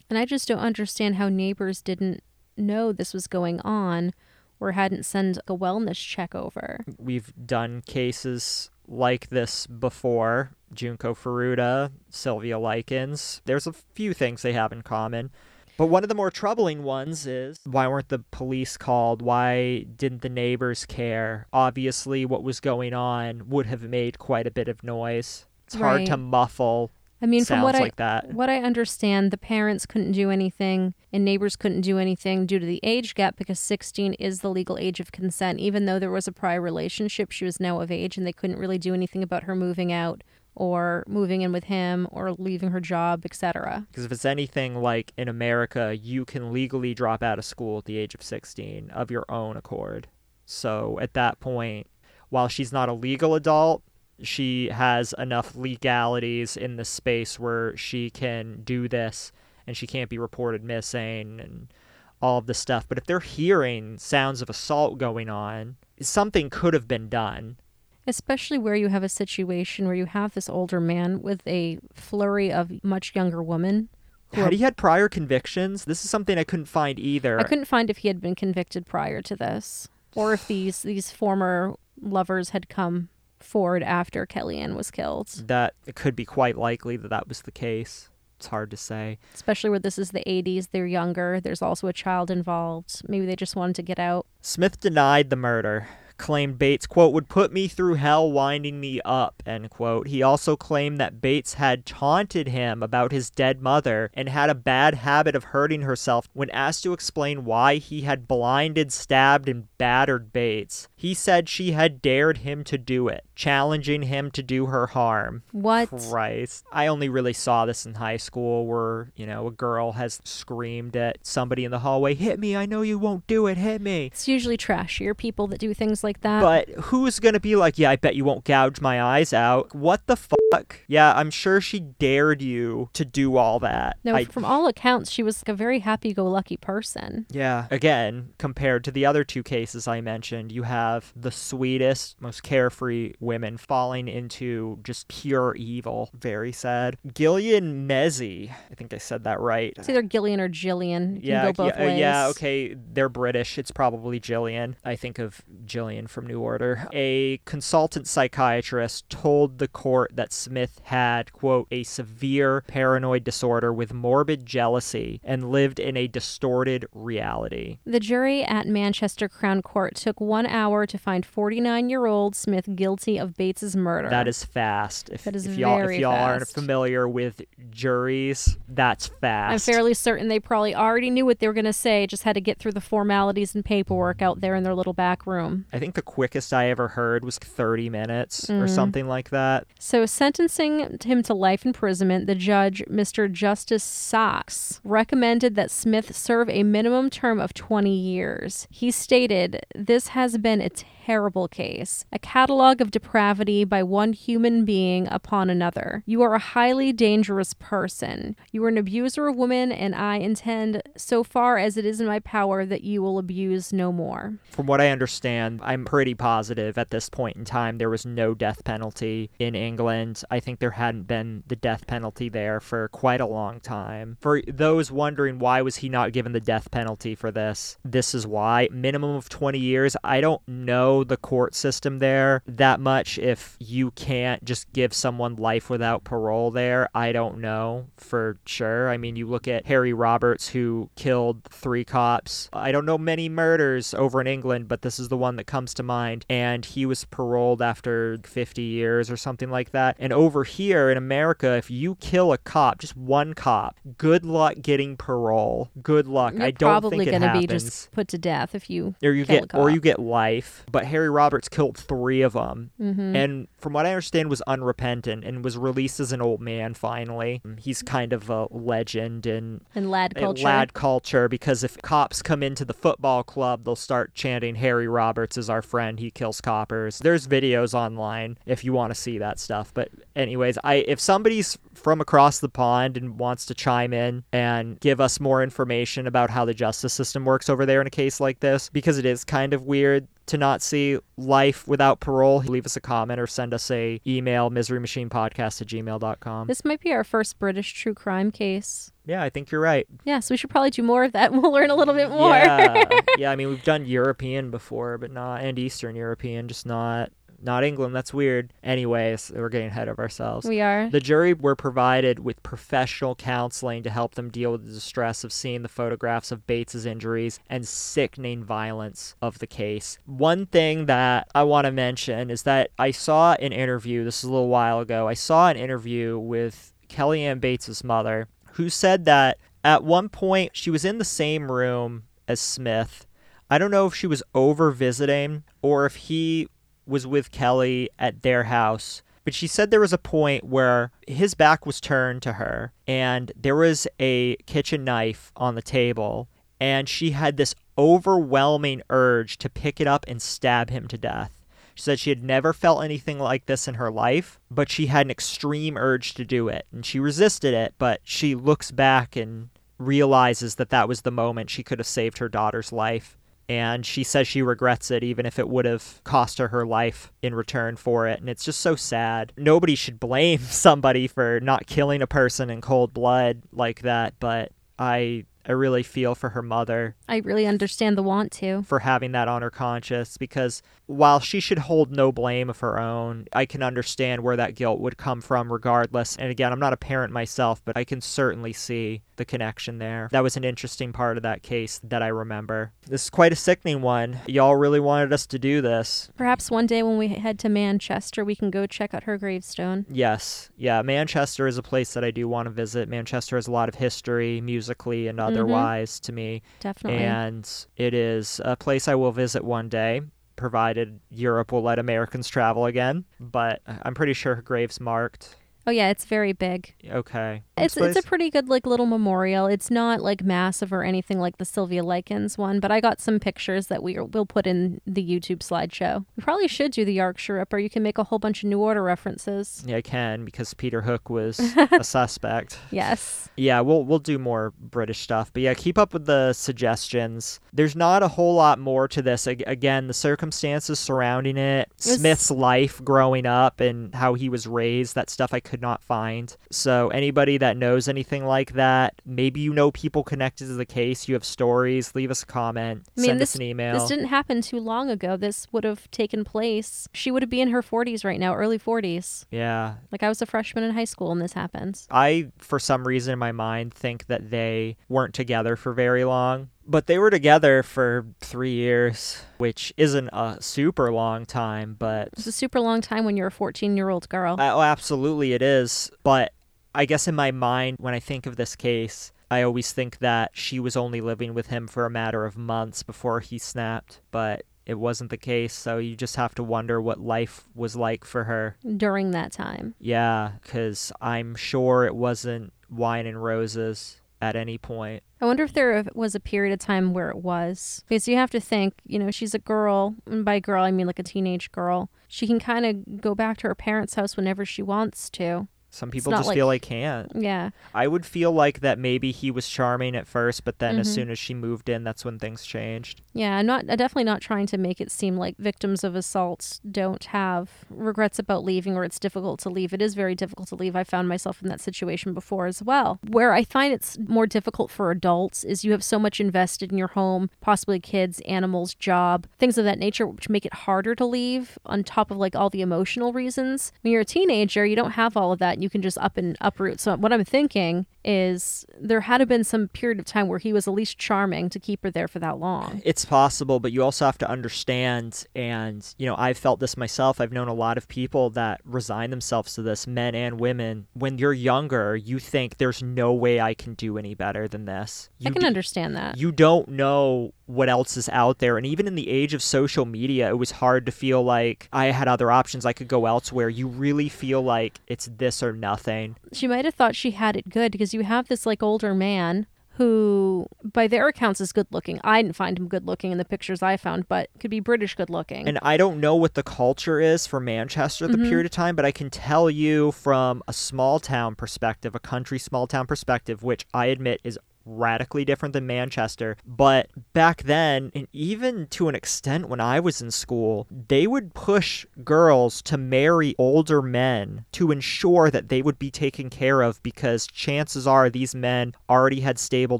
And 0.09 0.17
I 0.17 0.25
just 0.25 0.47
don't 0.47 0.59
understand 0.59 1.15
how 1.15 1.29
neighbors 1.29 1.81
didn't 1.81 2.23
know 2.55 2.91
this 2.91 3.13
was 3.13 3.27
going 3.27 3.59
on 3.61 4.13
or 4.59 4.71
hadn't 4.71 5.05
sent 5.05 5.37
a 5.47 5.55
wellness 5.55 5.97
check 5.97 6.33
over. 6.33 6.85
We've 6.97 7.33
done 7.45 7.81
cases 7.85 8.69
like 8.87 9.29
this 9.29 9.67
before. 9.67 10.51
Junko 10.73 11.13
Furuta, 11.13 11.91
Sylvia 12.09 12.57
Likens. 12.57 13.41
There's 13.45 13.67
a 13.67 13.73
few 13.73 14.13
things 14.13 14.41
they 14.41 14.53
have 14.53 14.71
in 14.71 14.81
common. 14.81 15.31
But 15.77 15.87
one 15.87 16.03
of 16.03 16.09
the 16.09 16.15
more 16.15 16.31
troubling 16.31 16.83
ones 16.83 17.25
is 17.25 17.59
why 17.63 17.87
weren't 17.87 18.09
the 18.09 18.19
police 18.19 18.77
called? 18.77 19.21
Why 19.21 19.85
didn't 19.95 20.21
the 20.21 20.29
neighbors 20.29 20.85
care? 20.85 21.47
Obviously, 21.51 22.25
what 22.25 22.43
was 22.43 22.59
going 22.59 22.93
on 22.93 23.49
would 23.49 23.65
have 23.65 23.83
made 23.83 24.19
quite 24.19 24.45
a 24.45 24.51
bit 24.51 24.67
of 24.67 24.83
noise. 24.83 25.45
It's 25.65 25.75
hard 25.75 26.05
to 26.07 26.17
muffle 26.17 26.91
I 27.23 27.25
mean, 27.25 27.45
sounds 27.45 27.59
from 27.59 27.63
what 27.63 27.75
like 27.75 27.93
I 27.93 28.03
that. 28.03 28.33
what 28.33 28.49
I 28.49 28.57
understand, 28.57 29.31
the 29.31 29.37
parents 29.37 29.85
couldn't 29.85 30.11
do 30.11 30.29
anything 30.29 30.93
and 31.13 31.23
neighbors 31.23 31.55
couldn't 31.55 31.79
do 31.79 31.97
anything 31.97 32.45
due 32.45 32.59
to 32.59 32.65
the 32.65 32.81
age 32.83 33.15
gap 33.15 33.37
because 33.37 33.59
16 33.59 34.15
is 34.15 34.41
the 34.41 34.49
legal 34.49 34.77
age 34.77 34.99
of 34.99 35.13
consent. 35.13 35.59
Even 35.59 35.85
though 35.85 35.99
there 35.99 36.11
was 36.11 36.27
a 36.27 36.33
prior 36.33 36.59
relationship, 36.59 37.31
she 37.31 37.45
was 37.45 37.61
now 37.61 37.79
of 37.79 37.89
age 37.89 38.17
and 38.17 38.27
they 38.27 38.33
couldn't 38.33 38.59
really 38.59 38.77
do 38.77 38.93
anything 38.93 39.23
about 39.23 39.43
her 39.43 39.55
moving 39.55 39.93
out 39.93 40.21
or 40.55 41.03
moving 41.07 41.41
in 41.41 41.51
with 41.51 41.65
him 41.65 42.07
or 42.11 42.31
leaving 42.33 42.71
her 42.71 42.79
job, 42.79 43.25
etc. 43.25 43.85
Because 43.89 44.05
if 44.05 44.11
it's 44.11 44.25
anything 44.25 44.75
like 44.75 45.13
in 45.17 45.27
America, 45.27 45.97
you 45.99 46.25
can 46.25 46.53
legally 46.53 46.93
drop 46.93 47.23
out 47.23 47.39
of 47.39 47.45
school 47.45 47.79
at 47.79 47.85
the 47.85 47.97
age 47.97 48.13
of 48.13 48.21
16 48.21 48.89
of 48.91 49.09
your 49.09 49.25
own 49.29 49.57
accord. 49.57 50.07
So 50.45 50.99
at 51.01 51.13
that 51.13 51.39
point, 51.39 51.87
while 52.29 52.47
she's 52.47 52.71
not 52.71 52.89
a 52.89 52.93
legal 52.93 53.35
adult, 53.35 53.83
she 54.21 54.69
has 54.69 55.13
enough 55.17 55.55
legalities 55.55 56.55
in 56.55 56.75
the 56.75 56.85
space 56.85 57.39
where 57.39 57.75
she 57.75 58.09
can 58.09 58.61
do 58.63 58.87
this 58.87 59.31
and 59.65 59.75
she 59.75 59.87
can't 59.87 60.09
be 60.09 60.17
reported 60.17 60.63
missing 60.63 61.39
and 61.39 61.73
all 62.21 62.37
of 62.37 62.45
this 62.45 62.59
stuff. 62.59 62.87
But 62.87 62.97
if 62.97 63.05
they're 63.05 63.19
hearing 63.19 63.97
sounds 63.97 64.41
of 64.41 64.49
assault 64.49 64.97
going 64.97 65.29
on, 65.29 65.77
something 65.99 66.49
could 66.49 66.73
have 66.73 66.87
been 66.87 67.09
done. 67.09 67.57
Especially 68.05 68.57
where 68.57 68.75
you 68.75 68.89
have 68.89 69.03
a 69.03 69.09
situation 69.09 69.85
where 69.85 69.95
you 69.95 70.05
have 70.05 70.33
this 70.33 70.49
older 70.49 70.79
man 70.79 71.21
with 71.21 71.45
a 71.47 71.79
flurry 71.93 72.51
of 72.51 72.83
much 72.83 73.15
younger 73.15 73.41
women. 73.41 73.89
Had 74.33 74.53
he 74.53 74.59
had 74.59 74.75
prior 74.77 75.07
convictions? 75.07 75.85
This 75.85 76.03
is 76.03 76.09
something 76.09 76.37
I 76.37 76.43
couldn't 76.43 76.65
find 76.65 76.99
either. 76.99 77.39
I 77.39 77.43
couldn't 77.43 77.65
find 77.65 77.89
if 77.89 77.97
he 77.99 78.07
had 78.07 78.19
been 78.19 78.35
convicted 78.35 78.85
prior 78.85 79.21
to 79.21 79.35
this, 79.35 79.87
or 80.15 80.33
if 80.33 80.47
these 80.47 80.81
these 80.81 81.11
former 81.11 81.75
lovers 82.01 82.49
had 82.49 82.67
come 82.67 83.09
forward 83.39 83.83
after 83.83 84.25
Kelly 84.25 84.57
Anne 84.59 84.75
was 84.75 84.89
killed. 84.89 85.27
that 85.47 85.73
it 85.85 85.95
could 85.95 86.15
be 86.15 86.25
quite 86.25 86.57
likely 86.57 86.97
that 86.97 87.09
that 87.09 87.27
was 87.27 87.41
the 87.43 87.51
case. 87.51 88.09
It's 88.37 88.47
hard 88.47 88.71
to 88.71 88.77
say. 88.77 89.19
Especially 89.33 89.69
where 89.69 89.79
this 89.79 89.97
is 89.97 90.11
the 90.11 90.23
80s, 90.25 90.69
they're 90.71 90.85
younger. 90.87 91.39
There's 91.39 91.61
also 91.61 91.87
a 91.87 91.93
child 91.93 92.31
involved. 92.31 93.01
Maybe 93.07 93.25
they 93.25 93.35
just 93.35 93.55
wanted 93.55 93.75
to 93.77 93.81
get 93.83 93.99
out. 93.99 94.25
Smith 94.41 94.79
denied 94.79 95.29
the 95.29 95.35
murder, 95.35 95.87
claimed 96.17 96.57
Bates, 96.59 96.87
quote, 96.87 97.13
would 97.13 97.29
put 97.29 97.51
me 97.51 97.67
through 97.67 97.95
hell 97.95 98.31
winding 98.31 98.79
me 98.79 99.01
up, 99.03 99.41
end 99.45 99.69
quote. 99.69 100.07
He 100.07 100.21
also 100.21 100.55
claimed 100.55 100.97
that 100.99 101.21
Bates 101.21 101.55
had 101.55 101.85
taunted 101.85 102.47
him 102.47 102.81
about 102.83 103.11
his 103.11 103.29
dead 103.29 103.61
mother 103.61 104.09
and 104.13 104.29
had 104.29 104.49
a 104.49 104.55
bad 104.55 104.95
habit 104.95 105.35
of 105.35 105.45
hurting 105.45 105.81
herself 105.81 106.27
when 106.33 106.49
asked 106.51 106.83
to 106.83 106.93
explain 106.93 107.45
why 107.45 107.75
he 107.75 108.01
had 108.01 108.27
blinded, 108.27 108.91
stabbed, 108.91 109.49
and 109.49 109.67
battered 109.77 110.31
Bates. 110.31 110.87
He 110.95 111.13
said 111.13 111.49
she 111.49 111.71
had 111.71 112.01
dared 112.01 112.39
him 112.39 112.63
to 112.65 112.77
do 112.77 113.07
it, 113.07 113.25
challenging 113.35 114.03
him 114.03 114.31
to 114.31 114.43
do 114.43 114.67
her 114.67 114.87
harm. 114.87 115.43
What? 115.51 115.89
Christ. 115.89 116.63
I 116.71 116.87
only 116.87 117.09
really 117.09 117.33
saw 117.33 117.65
this 117.65 117.85
in 117.85 117.95
high 117.95 118.17
school 118.17 118.65
where, 118.65 119.11
you 119.15 119.25
know, 119.25 119.47
a 119.47 119.51
girl 119.51 119.93
has 119.93 120.21
screamed 120.23 120.95
at 120.95 121.17
somebody 121.25 121.65
in 121.65 121.71
the 121.71 121.79
hallway, 121.79 122.13
hit 122.13 122.39
me, 122.39 122.55
I 122.55 122.65
know 122.65 122.81
you 122.81 122.97
won't 122.97 123.27
do 123.27 123.47
it, 123.47 123.57
hit 123.57 123.81
me. 123.81 124.07
It's 124.07 124.27
usually 124.27 124.57
trashier 124.57 125.15
people 125.15 125.47
that 125.47 125.59
do 125.59 125.73
things 125.73 126.02
like 126.03 126.21
that. 126.21 126.41
But 126.41 126.69
who's 126.85 127.19
going 127.19 127.33
to 127.33 127.39
be 127.39 127.55
like, 127.55 127.77
yeah, 127.77 127.89
I 127.89 127.95
bet 127.95 128.15
you 128.15 128.25
won't 128.25 128.43
gouge 128.45 128.81
my 128.81 129.01
eyes 129.01 129.33
out? 129.33 129.73
What 129.75 130.05
the 130.07 130.15
fuck? 130.15 130.79
Yeah, 130.87 131.13
I'm 131.15 131.31
sure 131.31 131.61
she 131.61 131.79
dared 131.79 132.41
you 132.41 132.89
to 132.93 133.05
do 133.05 133.37
all 133.37 133.59
that. 133.59 133.97
no, 134.03 134.15
I- 134.15 134.25
from 134.25 134.45
all 134.45 134.67
accounts, 134.67 135.11
she 135.11 135.23
was 135.23 135.39
like 135.39 135.49
a 135.49 135.53
very 135.53 135.79
happy-go-lucky 135.79 136.57
person. 136.57 137.25
Yeah. 137.31 137.65
Again, 137.71 138.33
compared 138.37 138.83
to 138.85 138.91
the 138.91 139.05
other 139.05 139.23
two 139.23 139.43
cases 139.43 139.87
I 139.87 140.01
mentioned, 140.01 140.51
you 140.51 140.63
have 140.63 141.11
the 141.15 141.31
sweetest, 141.31 142.19
most 142.21 142.43
carefree 142.43 143.13
women 143.19 143.57
falling 143.57 144.07
into 144.07 144.79
just 144.83 145.07
pure 145.07 145.55
evil. 145.55 146.09
Very 146.13 146.51
sad. 146.51 146.97
Gillian 147.13 147.87
Mezey, 147.87 148.51
I 148.71 148.75
think 148.75 148.93
I 148.93 148.97
said 148.97 149.23
that 149.25 149.39
right. 149.39 149.73
It's 149.77 149.89
either 149.89 150.01
Gillian 150.01 150.39
or 150.39 150.49
Jillian. 150.49 151.15
You 151.15 151.31
yeah, 151.31 151.43
can 151.45 151.53
go 151.53 151.63
both 151.65 151.73
yeah, 151.77 151.85
ways. 151.85 151.99
yeah, 151.99 152.27
okay. 152.27 152.75
They're 152.93 153.09
British. 153.09 153.57
It's 153.57 153.71
probably 153.71 154.19
Jillian. 154.19 154.75
I 154.83 154.95
think 154.95 155.19
of 155.19 155.41
Jillian 155.65 155.92
from 156.07 156.27
New 156.27 156.39
Order. 156.39 156.87
A 156.93 157.39
consultant 157.45 158.07
psychiatrist 158.07 159.09
told 159.09 159.59
the 159.59 159.67
court 159.67 160.11
that 160.15 160.33
Smith 160.33 160.81
had, 160.85 161.31
quote, 161.33 161.67
a 161.71 161.83
severe 161.83 162.63
paranoid 162.67 163.23
disorder 163.23 163.71
with 163.71 163.93
morbid 163.93 164.45
jealousy 164.45 165.21
and 165.23 165.49
lived 165.51 165.79
in 165.79 165.95
a 165.95 166.07
distorted 166.07 166.85
reality. 166.93 167.79
The 167.85 167.99
jury 167.99 168.43
at 168.43 168.67
Manchester 168.67 169.29
Crown 169.29 169.61
Court 169.61 169.95
took 169.95 170.19
one 170.19 170.45
hour 170.45 170.85
to 170.85 170.97
find 170.97 171.25
49 171.25 171.89
year 171.89 172.05
old 172.05 172.35
Smith 172.35 172.69
guilty 172.75 173.17
of 173.17 173.35
Bates's 173.35 173.75
murder. 173.75 174.09
That 174.09 174.27
is 174.27 174.43
fast. 174.43 175.09
If, 175.09 175.23
That 175.23 175.35
is 175.35 175.45
if 175.47 175.57
y'all, 175.57 175.77
very 175.77 175.95
if 175.95 176.01
y'all 176.01 176.13
aren't 176.13 176.47
familiar 176.47 177.07
with 177.07 177.41
juries, 177.69 178.57
that's 178.67 179.07
fast. 179.07 179.53
I'm 179.53 179.73
fairly 179.73 179.93
certain 179.93 180.27
they 180.27 180.39
probably 180.39 180.75
already 180.75 181.09
knew 181.09 181.25
what 181.25 181.39
they 181.39 181.47
were 181.47 181.53
going 181.53 181.65
to 181.65 181.73
say, 181.73 182.07
just 182.07 182.23
had 182.23 182.33
to 182.33 182.41
get 182.41 182.59
through 182.59 182.71
the 182.71 182.81
formalities 182.81 183.55
and 183.55 183.63
paperwork 183.63 184.21
out 184.21 184.41
there 184.41 184.55
in 184.55 184.63
their 184.63 184.75
little 184.75 184.93
back 184.93 185.25
room. 185.25 185.65
I 185.73 185.79
think 185.83 185.95
the 185.95 186.01
quickest 186.01 186.53
I 186.53 186.69
ever 186.69 186.87
heard 186.89 187.25
was 187.25 187.37
30 187.37 187.89
minutes 187.89 188.49
or 188.49 188.65
Mhm. 188.67 188.69
something 188.69 189.07
like 189.07 189.31
that. 189.31 189.65
So, 189.79 190.05
sentencing 190.05 190.97
him 191.03 191.21
to 191.23 191.33
life 191.33 191.65
imprisonment, 191.65 192.25
the 192.25 192.35
judge, 192.35 192.81
Mr. 192.89 193.29
Justice 193.29 193.83
Sachs, 193.83 194.79
recommended 194.85 195.55
that 195.55 195.69
Smith 195.71 196.15
serve 196.15 196.49
a 196.49 196.63
minimum 196.63 197.09
term 197.09 197.37
of 197.39 197.53
20 197.53 197.93
years. 197.93 198.65
He 198.71 198.91
stated, 198.91 199.65
This 199.75 200.07
has 200.09 200.37
been 200.37 200.61
a 200.61 200.69
terrible 201.05 201.49
case, 201.49 202.05
a 202.13 202.19
catalog 202.19 202.79
of 202.79 202.89
depravity 202.89 203.65
by 203.65 203.83
one 203.83 204.13
human 204.13 204.63
being 204.63 205.05
upon 205.11 205.49
another. 205.49 206.01
You 206.05 206.21
are 206.21 206.33
a 206.33 206.39
highly 206.39 206.93
dangerous 206.93 207.53
person. 207.53 208.37
You 208.53 208.63
are 208.63 208.69
an 208.69 208.77
abuser 208.77 209.27
of 209.27 209.35
women, 209.35 209.73
and 209.73 209.93
I 209.93 210.17
intend, 210.17 210.81
so 210.95 211.23
far 211.23 211.57
as 211.57 211.75
it 211.75 211.85
is 211.85 211.99
in 211.99 212.07
my 212.07 212.19
power, 212.19 212.65
that 212.65 212.85
you 212.85 213.01
will 213.01 213.17
abuse 213.17 213.73
no 213.73 213.91
more. 213.91 214.35
From 214.49 214.65
what 214.65 214.79
I 214.79 214.91
understand, 214.91 215.59
I'm 215.61 215.83
pretty 215.83 216.13
positive 216.13 216.77
at 216.77 216.89
this 216.89 217.09
point 217.09 217.35
in 217.35 217.43
time 217.43 217.79
there 217.79 217.89
was 217.89 218.05
no 218.05 218.33
death 218.33 218.63
penalty 218.63 219.29
in 219.39 219.55
England. 219.55 220.23
I 220.31 220.39
think 220.39 220.59
there 220.59 220.71
hadn't 220.71 221.03
been 221.03 221.43
the 221.47 221.57
death 221.57 221.85
penalty 221.85 222.29
there 222.29 222.61
for 222.61 222.87
quite 222.89 223.19
a 223.19 223.25
long 223.25 223.59
time. 223.59 224.17
For 224.21 224.41
those 224.47 224.89
wondering 224.89 225.37
why 225.39 225.61
was 225.61 225.77
he 225.77 225.89
not 225.89 226.13
given 226.13 226.31
the 226.31 226.39
death 226.39 226.71
penalty 226.71 227.13
for 227.13 227.29
this, 227.29 227.77
this 227.83 228.15
is 228.15 228.25
why. 228.25 228.69
Minimum 228.71 229.17
of 229.17 229.27
20 229.27 229.59
years. 229.59 229.97
I 230.03 230.21
don't 230.21 230.41
know 230.47 230.92
the 231.01 231.17
court 231.17 231.55
system 231.55 231.99
there 231.99 232.43
that 232.45 232.79
much 232.79 233.17
if 233.17 233.55
you 233.59 233.91
can't 233.91 234.43
just 234.43 234.71
give 234.73 234.93
someone 234.93 235.37
life 235.37 235.69
without 235.69 236.03
parole 236.03 236.51
there. 236.51 236.89
I 236.93 237.13
don't 237.13 237.39
know 237.39 237.87
for 237.97 238.37
sure. 238.45 238.89
I 238.89 238.97
mean, 238.97 239.15
you 239.15 239.27
look 239.27 239.47
at 239.47 239.65
Harry 239.65 239.93
Roberts 239.93 240.49
who 240.49 240.89
killed 240.95 241.43
three 241.45 241.85
cops. 241.85 242.49
I 242.51 242.71
don't 242.71 242.85
know 242.85 242.97
many 242.97 243.29
murders 243.29 243.93
over 243.93 244.19
in 244.19 244.27
England, 244.27 244.67
but 244.67 244.81
this 244.81 244.99
is 244.99 245.07
the 245.07 245.17
one 245.17 245.37
that 245.37 245.45
comes 245.45 245.73
to 245.75 245.83
mind 245.83 246.25
and 246.29 246.65
he 246.65 246.85
was 246.85 247.05
paroled 247.05 247.61
after 247.61 248.19
50 248.23 248.61
years 248.61 249.09
or 249.09 249.17
something 249.17 249.49
like 249.49 249.71
that. 249.71 249.95
And 249.99 250.11
over 250.11 250.43
here 250.43 250.89
in 250.89 250.97
America, 250.97 251.53
if 251.53 251.71
you 251.71 251.95
kill 251.95 252.33
a 252.33 252.37
cop, 252.37 252.79
just 252.79 252.97
one 252.97 253.33
cop, 253.33 253.79
good 253.97 254.25
luck 254.25 254.55
getting 254.61 254.97
parole. 254.97 255.69
Good 255.81 256.07
luck. 256.07 256.33
You're 256.33 256.43
I 256.43 256.51
don't 256.51 256.69
probably 256.69 257.05
think 257.05 257.15
it 257.15 257.19
gonna 257.19 257.39
be 257.39 257.47
just 257.47 257.91
put 257.91 258.07
to 258.09 258.17
death 258.17 258.55
if 258.55 258.69
you 258.69 258.95
or 259.03 259.11
you 259.11 259.25
get 259.25 259.53
or 259.53 259.69
you 259.69 259.79
get 259.79 259.99
life. 259.99 260.65
But 260.71 260.82
Harry 260.83 261.09
Roberts 261.09 261.49
killed 261.49 261.77
three 261.77 262.21
of 262.21 262.33
them, 262.33 262.71
Mhm. 262.79 263.15
and 263.15 263.47
from 263.57 263.73
what 263.73 263.85
I 263.85 263.89
understand, 263.91 264.29
was 264.29 264.41
unrepentant 264.47 265.23
and 265.23 265.43
was 265.43 265.57
released 265.57 265.99
as 265.99 266.11
an 266.11 266.21
old 266.21 266.41
man. 266.41 266.73
Finally, 266.73 267.41
he's 267.59 267.81
kind 267.81 268.13
of 268.13 268.29
a 268.29 268.47
legend 268.51 269.25
in 269.25 269.61
in 269.75 269.89
lad 269.89 270.15
culture. 270.15 270.43
lad 270.43 270.73
culture 270.73 271.27
because 271.27 271.63
if 271.63 271.81
cops 271.81 272.21
come 272.21 272.43
into 272.43 272.65
the 272.65 272.73
football 272.73 273.23
club, 273.23 273.63
they'll 273.65 273.75
start 273.75 274.13
chanting 274.13 274.55
Harry 274.55 274.87
Roberts 274.87 275.37
is 275.37 275.49
our 275.49 275.61
friend. 275.61 275.99
He 275.99 276.11
kills 276.11 276.41
coppers. 276.41 276.99
There's 276.99 277.27
videos 277.27 277.73
online 277.73 278.37
if 278.45 278.63
you 278.63 278.73
want 278.73 278.91
to 278.91 278.95
see 278.95 279.17
that 279.17 279.39
stuff. 279.39 279.73
But 279.73 279.89
anyways, 280.15 280.57
I 280.63 280.75
if 280.87 280.99
somebody's 280.99 281.57
from 281.73 282.01
across 282.01 282.39
the 282.39 282.49
pond 282.49 282.97
and 282.97 283.19
wants 283.19 283.45
to 283.47 283.53
chime 283.53 283.93
in 283.93 284.23
and 284.31 284.79
give 284.79 285.01
us 285.01 285.19
more 285.19 285.43
information 285.43 286.07
about 286.07 286.29
how 286.29 286.45
the 286.45 286.53
justice 286.53 286.93
system 286.93 287.25
works 287.25 287.49
over 287.49 287.65
there 287.65 287.81
in 287.81 287.87
a 287.87 287.91
case 287.91 288.19
like 288.19 288.39
this, 288.39 288.69
because 288.69 288.97
it 288.97 289.05
is 289.05 289.23
kind 289.23 289.53
of 289.53 289.65
weird 289.65 290.07
to 290.25 290.37
not 290.37 290.61
see 290.61 290.97
life 291.17 291.67
without 291.67 291.99
parole, 291.99 292.39
leave 292.39 292.65
us 292.65 292.77
a 292.77 292.81
comment 292.81 293.19
or 293.19 293.27
send 293.27 293.53
us 293.53 293.69
a 293.71 293.99
email, 294.07 294.49
miserymachinepodcast 294.49 295.61
at 295.61 295.67
gmail.com. 295.67 296.47
This 296.47 296.63
might 296.63 296.79
be 296.79 296.93
our 296.93 297.03
first 297.03 297.39
British 297.39 297.73
true 297.73 297.93
crime 297.93 298.31
case. 298.31 298.91
Yeah, 299.05 299.21
I 299.21 299.29
think 299.29 299.51
you're 299.51 299.59
right. 299.61 299.85
Yeah, 300.05 300.21
so 300.21 300.33
we 300.33 300.37
should 300.37 300.49
probably 300.49 300.69
do 300.69 300.81
more 300.81 301.03
of 301.03 301.11
that. 301.11 301.31
We'll 301.43 301.51
learn 301.51 301.71
a 301.71 301.75
little 301.75 301.93
bit 301.93 302.09
more. 302.09 302.29
Yeah, 302.29 302.85
yeah. 303.17 303.31
I 303.31 303.35
mean, 303.35 303.49
we've 303.49 303.63
done 303.63 303.85
European 303.85 304.49
before, 304.49 304.97
but 304.97 305.11
not 305.11 305.41
and 305.41 305.59
Eastern 305.59 305.95
European, 305.95 306.47
just 306.47 306.65
not 306.65 307.11
not 307.43 307.63
England. 307.63 307.95
That's 307.95 308.13
weird. 308.13 308.53
Anyways, 308.63 309.31
we're 309.35 309.49
getting 309.49 309.67
ahead 309.67 309.87
of 309.87 309.99
ourselves. 309.99 310.47
we 310.47 310.61
are. 310.61 310.89
The 310.89 310.99
jury 310.99 311.33
were 311.33 311.55
provided 311.55 312.19
with 312.19 312.41
professional 312.43 313.15
counseling 313.15 313.83
to 313.83 313.89
help 313.89 314.15
them 314.15 314.29
deal 314.29 314.51
with 314.51 314.65
the 314.65 314.71
distress 314.71 315.23
of 315.23 315.33
seeing 315.33 315.61
the 315.61 315.69
photographs 315.69 316.31
of 316.31 316.47
Bates's 316.47 316.85
injuries 316.85 317.39
and 317.49 317.67
sickening 317.67 318.43
violence 318.43 319.15
of 319.21 319.39
the 319.39 319.47
case. 319.47 319.97
One 320.05 320.45
thing 320.45 320.85
that 320.87 321.27
I 321.35 321.43
want 321.43 321.65
to 321.65 321.71
mention 321.71 322.29
is 322.29 322.43
that 322.43 322.71
I 322.79 322.91
saw 322.91 323.33
an 323.33 323.51
interview, 323.51 324.03
this 324.03 324.23
is 324.23 324.29
a 324.29 324.31
little 324.31 324.49
while 324.49 324.79
ago, 324.79 325.07
I 325.07 325.13
saw 325.13 325.49
an 325.49 325.57
interview 325.57 326.17
with 326.17 326.73
Kelly 326.87 327.23
Anne 327.23 327.39
Bates's 327.39 327.83
mother 327.83 328.27
who 328.53 328.69
said 328.69 329.05
that 329.05 329.37
at 329.63 329.83
one 329.83 330.09
point 330.09 330.55
she 330.55 330.69
was 330.69 330.85
in 330.85 330.97
the 330.97 331.05
same 331.05 331.51
room 331.51 332.03
as 332.27 332.39
Smith. 332.39 333.05
I 333.49 333.57
don't 333.57 333.71
know 333.71 333.85
if 333.85 333.93
she 333.95 334.07
was 334.07 334.23
over 334.33 334.71
visiting 334.71 335.43
or 335.61 335.85
if 335.85 335.95
he 335.95 336.47
was 336.85 337.07
with 337.07 337.31
Kelly 337.31 337.89
at 337.97 338.21
their 338.21 338.45
house. 338.45 339.01
But 339.23 339.33
she 339.33 339.47
said 339.47 339.71
there 339.71 339.79
was 339.79 339.93
a 339.93 339.97
point 339.97 340.43
where 340.43 340.91
his 341.07 341.33
back 341.33 341.65
was 341.65 341.79
turned 341.79 342.21
to 342.23 342.33
her 342.33 342.73
and 342.87 343.31
there 343.39 343.55
was 343.55 343.87
a 343.99 344.35
kitchen 344.45 344.83
knife 344.83 345.31
on 345.35 345.55
the 345.55 345.61
table. 345.61 346.27
And 346.59 346.87
she 346.87 347.11
had 347.11 347.37
this 347.37 347.55
overwhelming 347.77 348.81
urge 348.89 349.37
to 349.37 349.49
pick 349.49 349.79
it 349.79 349.87
up 349.87 350.05
and 350.07 350.21
stab 350.21 350.69
him 350.69 350.87
to 350.89 350.97
death. 350.97 351.31
She 351.75 351.83
said 351.83 351.99
she 351.99 352.11
had 352.11 352.23
never 352.23 352.53
felt 352.53 352.83
anything 352.83 353.17
like 353.17 353.47
this 353.47 353.67
in 353.67 353.75
her 353.75 353.89
life, 353.89 354.39
but 354.51 354.69
she 354.69 354.87
had 354.87 355.07
an 355.07 355.11
extreme 355.11 355.75
urge 355.75 356.13
to 356.13 356.23
do 356.23 356.47
it. 356.47 356.67
And 356.71 356.85
she 356.85 356.99
resisted 356.99 357.53
it, 357.53 357.73
but 357.79 358.01
she 358.03 358.35
looks 358.35 358.69
back 358.69 359.15
and 359.15 359.49
realizes 359.79 360.55
that 360.55 360.69
that 360.69 360.87
was 360.87 361.01
the 361.01 361.11
moment 361.11 361.49
she 361.49 361.63
could 361.63 361.79
have 361.79 361.87
saved 361.87 362.19
her 362.19 362.29
daughter's 362.29 362.71
life 362.71 363.17
and 363.49 363.85
she 363.85 364.03
says 364.03 364.27
she 364.27 364.41
regrets 364.41 364.89
it 364.91 365.03
even 365.03 365.25
if 365.25 365.37
it 365.37 365.49
would 365.49 365.65
have 365.65 366.01
cost 366.03 366.37
her 366.37 366.47
her 366.49 366.65
life 366.65 367.11
in 367.21 367.35
return 367.35 367.75
for 367.75 368.07
it 368.07 368.19
and 368.19 368.29
it's 368.29 368.45
just 368.45 368.59
so 368.59 368.75
sad 368.75 369.33
nobody 369.37 369.75
should 369.75 369.99
blame 369.99 370.39
somebody 370.41 371.07
for 371.07 371.39
not 371.41 371.67
killing 371.67 372.01
a 372.01 372.07
person 372.07 372.49
in 372.49 372.61
cold 372.61 372.93
blood 372.93 373.41
like 373.51 373.81
that 373.81 374.13
but 374.19 374.51
i 374.79 375.25
i 375.45 375.51
really 375.51 375.83
feel 375.83 376.15
for 376.15 376.29
her 376.29 376.41
mother 376.41 376.95
I 377.07 377.17
really 377.17 377.45
understand 377.45 377.97
the 377.97 378.03
want 378.03 378.31
to. 378.33 378.63
for 378.63 378.79
having 378.79 379.11
that 379.11 379.27
on 379.27 379.41
her 379.41 379.51
conscience 379.51 380.17
because 380.17 380.61
while 380.85 381.19
she 381.19 381.39
should 381.39 381.59
hold 381.59 381.91
no 381.91 382.11
blame 382.11 382.49
of 382.49 382.59
her 382.59 382.79
own, 382.79 383.25
I 383.33 383.45
can 383.45 383.61
understand 383.63 384.21
where 384.23 384.35
that 384.35 384.55
guilt 384.55 384.79
would 384.79 384.97
come 384.97 385.21
from 385.21 385.51
regardless. 385.51 386.17
And 386.17 386.29
again, 386.29 386.51
I'm 386.51 386.59
not 386.59 386.73
a 386.73 386.77
parent 386.77 387.13
myself, 387.13 387.61
but 387.63 387.77
I 387.77 387.83
can 387.83 388.01
certainly 388.01 388.51
see 388.51 389.01
the 389.15 389.25
connection 389.25 389.77
there. 389.77 390.09
That 390.11 390.23
was 390.23 390.37
an 390.37 390.43
interesting 390.43 390.93
part 390.93 391.17
of 391.17 391.23
that 391.23 391.43
case 391.43 391.79
that 391.83 392.01
I 392.01 392.07
remember. 392.07 392.71
This 392.87 393.03
is 393.05 393.09
quite 393.09 393.31
a 393.33 393.35
sickening 393.35 393.81
one. 393.81 394.19
Y'all 394.27 394.55
really 394.55 394.79
wanted 394.79 395.13
us 395.13 395.25
to 395.27 395.39
do 395.39 395.61
this. 395.61 396.09
Perhaps 396.17 396.51
one 396.51 396.65
day 396.65 396.83
when 396.83 396.97
we 396.97 397.07
head 397.09 397.39
to 397.39 397.49
Manchester, 397.49 398.23
we 398.23 398.35
can 398.35 398.49
go 398.49 398.65
check 398.65 398.93
out 398.93 399.03
her 399.03 399.17
gravestone. 399.17 399.85
Yes. 399.89 400.49
Yeah, 400.57 400.81
Manchester 400.81 401.47
is 401.47 401.57
a 401.57 401.63
place 401.63 401.93
that 401.93 402.03
I 402.03 402.11
do 402.11 402.27
want 402.27 402.47
to 402.47 402.51
visit. 402.51 402.89
Manchester 402.89 403.35
has 403.37 403.47
a 403.47 403.51
lot 403.51 403.69
of 403.69 403.75
history, 403.75 404.41
musically 404.41 405.07
and 405.07 405.19
mm-hmm. 405.19 405.27
otherwise, 405.27 405.99
to 406.01 406.11
me. 406.11 406.41
Definitely. 406.59 407.03
And 407.03 407.49
it 407.77 407.93
is 407.93 408.41
a 408.43 408.55
place 408.55 408.87
I 408.87 408.95
will 408.95 409.11
visit 409.11 409.43
one 409.43 409.69
day, 409.69 410.01
provided 410.35 410.99
Europe 411.09 411.51
will 411.51 411.61
let 411.61 411.79
Americans 411.79 412.27
travel 412.27 412.65
again. 412.65 413.05
But 413.19 413.61
uh, 413.67 413.75
I'm 413.83 413.93
pretty 413.93 414.13
sure 414.13 414.35
her 414.35 414.41
grave's 414.41 414.79
marked. 414.79 415.35
Oh 415.67 415.71
yeah, 415.71 415.89
it's 415.89 416.05
very 416.05 416.33
big. 416.33 416.73
Okay. 416.89 417.43
It's 417.57 417.75
This 417.75 417.95
it's 417.95 418.05
a 418.05 418.07
pretty 418.07 418.29
good 418.29 418.49
like 418.49 418.65
little 418.65 418.85
memorial. 418.85 419.47
It's 419.47 419.69
not 419.71 420.01
like 420.01 420.23
massive 420.23 420.73
or 420.73 420.83
anything 420.83 421.19
like 421.19 421.37
the 421.37 421.45
Sylvia 421.45 421.83
Likens 421.83 422.37
one, 422.37 422.59
but 422.59 422.71
I 422.71 422.79
got 422.81 422.99
some 422.99 423.19
pictures 423.19 423.67
that 423.67 423.83
we 423.83 423.99
will 423.99 424.25
put 424.25 424.47
in 424.47 424.81
the 424.87 425.03
YouTube 425.03 425.39
slideshow. 425.39 426.05
We 426.17 426.23
probably 426.23 426.47
should 426.47 426.71
do 426.71 426.83
the 426.83 426.93
Yorkshire 426.93 427.35
Ripper. 427.35 427.59
You 427.59 427.69
can 427.69 427.83
make 427.83 427.97
a 427.97 428.03
whole 428.05 428.19
bunch 428.19 428.43
of 428.43 428.49
New 428.49 428.59
Order 428.59 428.81
references. 428.83 429.63
Yeah, 429.67 429.77
I 429.77 429.81
can 429.81 430.25
because 430.25 430.53
Peter 430.53 430.81
Hook 430.81 431.09
was 431.09 431.39
a 431.71 431.83
suspect. 431.83 432.57
Yes. 432.71 433.29
Yeah, 433.37 433.61
we'll 433.61 433.83
we'll 433.83 433.99
do 433.99 434.17
more 434.17 434.53
British 434.59 434.99
stuff. 435.01 435.31
But 435.33 435.43
yeah, 435.43 435.53
keep 435.53 435.77
up 435.77 435.93
with 435.93 436.05
the 436.05 436.33
suggestions. 436.33 437.39
There's 437.53 437.75
not 437.75 438.01
a 438.03 438.07
whole 438.07 438.35
lot 438.35 438.57
more 438.59 438.87
to 438.87 439.01
this. 439.01 439.27
Ag- 439.27 439.43
Again, 439.45 439.87
the 439.87 439.93
circumstances 439.93 440.79
surrounding 440.79 441.37
it, 441.37 441.69
was- 441.77 441.95
Smith's 441.99 442.31
life 442.31 442.83
growing 442.83 443.25
up 443.25 443.59
and 443.59 443.93
how 443.93 444.13
he 444.15 444.29
was 444.29 444.47
raised, 444.47 444.95
that 444.95 445.09
stuff 445.09 445.33
I 445.33 445.39
could 445.39 445.52
not 445.61 445.83
find. 445.83 446.35
So 446.51 446.89
anybody 446.89 447.37
that 447.37 447.57
knows 447.57 447.87
anything 447.87 448.25
like 448.25 448.53
that, 448.53 448.95
maybe 449.05 449.39
you 449.39 449.53
know 449.53 449.71
people 449.71 450.03
connected 450.03 450.47
to 450.47 450.53
the 450.53 450.65
case, 450.65 451.07
you 451.07 451.13
have 451.13 451.25
stories, 451.25 451.95
leave 451.95 452.11
us 452.11 452.23
a 452.23 452.25
comment, 452.25 452.85
I 452.97 453.01
mean, 453.01 453.09
send 453.09 453.21
this, 453.21 453.31
us 453.31 453.35
an 453.35 453.41
email. 453.41 453.73
this 453.73 453.87
didn't 453.87 454.07
happen 454.07 454.41
too 454.41 454.59
long 454.59 454.89
ago. 454.89 455.17
This 455.17 455.47
would 455.51 455.63
have 455.63 455.89
taken 455.91 456.23
place. 456.23 456.87
She 456.93 457.11
would 457.11 457.21
have 457.21 457.29
been 457.29 457.47
in 457.47 457.53
her 457.53 457.61
40s 457.61 458.05
right 458.05 458.19
now, 458.19 458.35
early 458.35 458.59
40s. 458.59 459.25
yeah. 459.31 459.75
Like 459.91 460.03
I 460.03 460.09
was 460.09 460.21
a 460.21 460.25
freshman 460.25 460.63
in 460.63 460.71
high 460.71 460.85
school 460.85 461.11
and 461.11 461.21
this 461.21 461.33
happens. 461.33 461.87
I, 461.91 462.31
for 462.37 462.59
some 462.59 462.87
reason 462.87 463.13
in 463.13 463.19
my 463.19 463.31
mind, 463.31 463.73
think 463.73 464.07
that 464.07 464.29
they 464.29 464.77
weren't 464.89 465.13
together 465.13 465.55
for 465.55 465.73
very 465.73 466.03
long. 466.03 466.49
But 466.65 466.87
they 466.87 466.97
were 466.97 467.09
together 467.09 467.63
for 467.63 468.05
three 468.19 468.53
years, 468.53 469.23
which 469.37 469.73
isn't 469.77 470.09
a 470.13 470.37
super 470.41 470.91
long 470.91 471.25
time, 471.25 471.75
but 471.77 472.09
It's 472.13 472.27
a 472.27 472.31
super 472.31 472.59
long 472.59 472.81
time 472.81 473.05
when 473.05 473.17
you're 473.17 473.27
a 473.27 473.31
14 473.31 473.75
year 473.77 473.89
old 473.89 474.07
girl. 474.09 474.35
oh, 474.39 474.61
absolutely 474.61 475.33
it 475.33 475.41
is. 475.41 475.91
But 476.03 476.31
I 476.75 476.85
guess 476.85 477.07
in 477.07 477.15
my 477.15 477.31
mind, 477.31 477.77
when 477.79 477.93
I 477.93 477.99
think 477.99 478.25
of 478.25 478.35
this 478.35 478.55
case, 478.55 479.11
I 479.29 479.41
always 479.41 479.71
think 479.71 479.97
that 479.99 480.31
she 480.33 480.59
was 480.59 480.77
only 480.77 481.01
living 481.01 481.33
with 481.33 481.47
him 481.47 481.67
for 481.67 481.85
a 481.85 481.89
matter 481.89 482.25
of 482.25 482.37
months 482.37 482.83
before 482.83 483.19
he 483.19 483.37
snapped. 483.37 484.01
But 484.11 484.43
it 484.65 484.75
wasn't 484.75 485.09
the 485.09 485.17
case, 485.17 485.53
so 485.53 485.77
you 485.77 485.95
just 485.95 486.15
have 486.15 486.33
to 486.35 486.43
wonder 486.43 486.79
what 486.81 486.99
life 486.99 487.43
was 487.53 487.75
like 487.75 488.05
for 488.05 488.23
her. 488.23 488.55
during 488.77 489.11
that 489.11 489.31
time. 489.33 489.75
Yeah, 489.79 490.33
because 490.41 490.91
I'm 491.01 491.35
sure 491.35 491.83
it 491.85 491.95
wasn't 491.95 492.53
wine 492.69 493.05
and 493.05 493.21
roses 493.21 493.99
at 494.23 494.35
any 494.35 494.57
point. 494.57 495.03
I 495.21 495.25
wonder 495.25 495.43
if 495.43 495.53
there 495.53 495.85
was 495.93 496.15
a 496.15 496.19
period 496.19 496.53
of 496.53 496.59
time 496.59 496.93
where 496.93 497.09
it 497.09 497.17
was. 497.17 497.83
Because 497.87 498.07
you 498.07 498.15
have 498.15 498.31
to 498.31 498.39
think, 498.39 498.73
you 498.85 498.97
know, 498.97 499.11
she's 499.11 499.33
a 499.33 499.39
girl, 499.39 499.95
and 500.05 500.23
by 500.23 500.39
girl, 500.39 500.63
I 500.63 500.71
mean 500.71 500.87
like 500.87 500.99
a 500.99 501.03
teenage 501.03 501.51
girl. 501.51 501.89
She 502.07 502.25
can 502.25 502.39
kind 502.39 502.65
of 502.65 503.01
go 503.01 503.13
back 503.13 503.37
to 503.37 503.47
her 503.47 503.55
parents' 503.55 503.95
house 503.95 504.15
whenever 504.15 504.45
she 504.45 504.61
wants 504.61 505.09
to. 505.11 505.47
Some 505.73 505.89
people 505.89 506.11
just 506.11 506.27
like- 506.27 506.35
feel 506.35 506.49
they 506.49 506.59
can't. 506.59 507.11
Yeah. 507.15 507.49
I 507.73 507.87
would 507.87 508.05
feel 508.05 508.31
like 508.31 508.59
that 508.59 508.77
maybe 508.77 509.11
he 509.11 509.31
was 509.31 509.49
charming 509.49 509.95
at 509.95 510.05
first, 510.07 510.43
but 510.45 510.59
then 510.59 510.77
as 510.77 510.87
Mhm. 510.87 510.93
soon 510.93 511.09
as 511.09 511.17
she 511.17 511.33
moved 511.33 511.67
in, 511.67 511.83
that's 511.83 512.05
when 512.05 512.19
things 512.19 512.45
changed. 512.45 513.01
Yeah, 513.11 513.37
I'm 513.37 513.47
not 513.47 513.61
I'm 513.67 513.77
definitely 513.77 514.03
not 514.03 514.21
trying 514.21 514.45
to 514.47 514.57
make 514.59 514.79
it 514.79 514.91
seem 514.91 515.17
like 515.17 515.35
victims 515.37 515.83
of 515.83 515.95
assaults 515.95 516.59
don't 516.69 517.03
have 517.05 517.49
regrets 517.71 518.19
about 518.19 518.43
leaving 518.43 518.75
or 518.75 518.83
it's 518.83 518.99
difficult 518.99 519.39
to 519.39 519.49
leave. 519.49 519.73
It 519.73 519.81
is 519.81 519.95
very 519.95 520.13
difficult 520.13 520.47
to 520.49 520.55
leave. 520.55 520.75
I 520.75 520.83
found 520.83 521.09
myself 521.09 521.41
in 521.41 521.49
that 521.49 521.59
situation 521.59 522.13
before 522.13 522.45
as 522.45 522.61
well. 522.61 522.99
Where 523.09 523.33
I 523.33 523.43
find 523.43 523.73
it's 523.73 523.97
more 524.07 524.27
difficult 524.27 524.69
for 524.69 524.91
adults 524.91 525.43
is 525.43 525.63
you 525.65 525.71
have 525.71 525.83
so 525.83 525.97
much 525.97 526.19
invested 526.21 526.71
in 526.71 526.77
your 526.77 526.89
home, 526.89 527.31
possibly 527.41 527.79
kids, 527.79 528.21
animals, 528.27 528.75
job, 528.75 529.25
things 529.39 529.57
of 529.57 529.65
that 529.65 529.79
nature 529.79 530.05
which 530.05 530.29
make 530.29 530.45
it 530.45 530.53
harder 530.53 530.93
to 530.93 531.05
leave 531.05 531.57
on 531.65 531.83
top 531.83 532.11
of 532.11 532.17
like 532.17 532.35
all 532.35 532.51
the 532.51 532.61
emotional 532.61 533.11
reasons. 533.11 533.71
When 533.81 533.91
you're 533.91 534.01
a 534.01 534.05
teenager, 534.05 534.65
you 534.67 534.75
don't 534.75 534.91
have 534.91 535.17
all 535.17 535.31
of 535.31 535.39
that 535.39 535.62
you 535.63 535.69
can 535.69 535.81
just 535.81 535.97
up 535.97 536.17
and 536.17 536.37
uproot. 536.41 536.79
So 536.79 536.95
what 536.97 537.11
I'm 537.11 537.23
thinking 537.23 537.87
is 538.03 538.65
there 538.79 539.01
had 539.01 539.19
to 539.19 539.25
been 539.25 539.43
some 539.43 539.67
period 539.69 539.99
of 539.99 540.05
time 540.05 540.27
where 540.27 540.39
he 540.39 540.51
was 540.53 540.67
at 540.67 540.73
least 540.73 540.97
charming 540.97 541.49
to 541.49 541.59
keep 541.59 541.83
her 541.83 541.91
there 541.91 542.07
for 542.07 542.19
that 542.19 542.39
long. 542.39 542.81
It's 542.83 543.05
possible, 543.05 543.59
but 543.59 543.71
you 543.71 543.83
also 543.83 544.05
have 544.05 544.17
to 544.19 544.29
understand, 544.29 545.25
and 545.35 545.85
you 545.97 546.05
know, 546.05 546.15
I've 546.17 546.37
felt 546.37 546.59
this 546.59 546.77
myself. 546.77 547.19
I've 547.21 547.31
known 547.31 547.47
a 547.47 547.53
lot 547.53 547.77
of 547.77 547.87
people 547.87 548.29
that 548.31 548.61
resign 548.65 549.09
themselves 549.09 549.55
to 549.55 549.61
this, 549.61 549.87
men 549.87 550.15
and 550.15 550.39
women. 550.39 550.87
When 550.93 551.17
you're 551.17 551.33
younger, 551.33 551.95
you 551.95 552.19
think 552.19 552.57
there's 552.57 552.83
no 552.83 553.13
way 553.13 553.39
I 553.39 553.53
can 553.53 553.73
do 553.73 553.97
any 553.97 554.13
better 554.13 554.47
than 554.47 554.65
this. 554.65 555.09
I 555.25 555.29
can 555.29 555.41
d- 555.41 555.47
understand 555.47 555.95
that. 555.95 556.17
you 556.17 556.31
don't 556.31 556.67
know 556.69 557.33
what 557.45 557.67
else 557.69 557.97
is 557.97 558.07
out 558.09 558.39
there. 558.39 558.57
And 558.57 558.65
even 558.65 558.87
in 558.87 558.95
the 558.95 559.09
age 559.09 559.33
of 559.33 559.43
social 559.43 559.85
media, 559.85 560.29
it 560.29 560.37
was 560.37 560.51
hard 560.51 560.85
to 560.85 560.91
feel 560.91 561.21
like 561.23 561.67
I 561.73 561.87
had 561.87 562.07
other 562.07 562.31
options. 562.31 562.65
I 562.65 562.71
could 562.73 562.87
go 562.87 563.05
elsewhere. 563.05 563.49
You 563.49 563.67
really 563.67 564.07
feel 564.09 564.41
like 564.41 564.79
it's 564.87 565.09
this 565.17 565.43
or 565.43 565.51
nothing. 565.51 566.15
she 566.31 566.47
might 566.47 566.63
have 566.65 566.73
thought 566.73 566.95
she 566.95 567.11
had 567.11 567.35
it 567.35 567.49
good 567.49 567.71
because 567.71 567.92
you 567.93 568.03
have 568.03 568.27
this 568.27 568.45
like 568.45 568.63
older 568.63 568.93
man 568.93 569.47
who 569.77 570.45
by 570.63 570.87
their 570.87 571.07
accounts 571.07 571.41
is 571.41 571.51
good 571.51 571.67
looking. 571.71 571.99
I 572.03 572.21
didn't 572.21 572.35
find 572.35 572.57
him 572.57 572.67
good 572.67 572.85
looking 572.85 573.11
in 573.11 573.17
the 573.17 573.25
pictures 573.25 573.63
I 573.63 573.75
found, 573.77 574.07
but 574.07 574.29
could 574.39 574.51
be 574.51 574.59
British 574.59 574.95
good 574.95 575.09
looking. 575.09 575.47
And 575.47 575.57
I 575.63 575.77
don't 575.77 575.99
know 575.99 576.15
what 576.15 576.35
the 576.35 576.43
culture 576.43 576.99
is 576.99 577.25
for 577.25 577.39
Manchester 577.39 578.05
at 578.05 578.11
the 578.11 578.17
mm-hmm. 578.17 578.29
period 578.29 578.45
of 578.45 578.51
time, 578.51 578.75
but 578.75 578.85
I 578.85 578.91
can 578.91 579.09
tell 579.09 579.49
you 579.49 579.91
from 579.91 580.43
a 580.47 580.53
small 580.53 580.99
town 580.99 581.33
perspective, 581.33 581.95
a 581.95 581.99
country 581.99 582.37
small 582.37 582.67
town 582.67 582.85
perspective, 582.85 583.41
which 583.41 583.65
I 583.73 583.87
admit 583.87 584.21
is 584.23 584.37
radically 584.65 585.25
different 585.25 585.53
than 585.53 585.67
Manchester. 585.67 586.37
But 586.45 586.89
back 587.13 587.43
then, 587.43 587.91
and 587.93 588.07
even 588.13 588.67
to 588.67 588.87
an 588.89 588.95
extent 588.95 589.49
when 589.49 589.59
I 589.59 589.79
was 589.79 590.01
in 590.01 590.11
school, 590.11 590.67
they 590.87 591.07
would 591.07 591.33
push 591.33 591.85
girls 592.03 592.61
to 592.63 592.77
marry 592.77 593.35
older 593.37 593.81
men 593.81 594.45
to 594.53 594.71
ensure 594.71 595.29
that 595.31 595.49
they 595.49 595.61
would 595.61 595.79
be 595.79 595.91
taken 595.91 596.29
care 596.29 596.61
of 596.61 596.81
because 596.83 597.27
chances 597.27 597.85
are 597.87 598.09
these 598.09 598.33
men 598.35 598.73
already 598.89 599.19
had 599.21 599.37
stable 599.39 599.79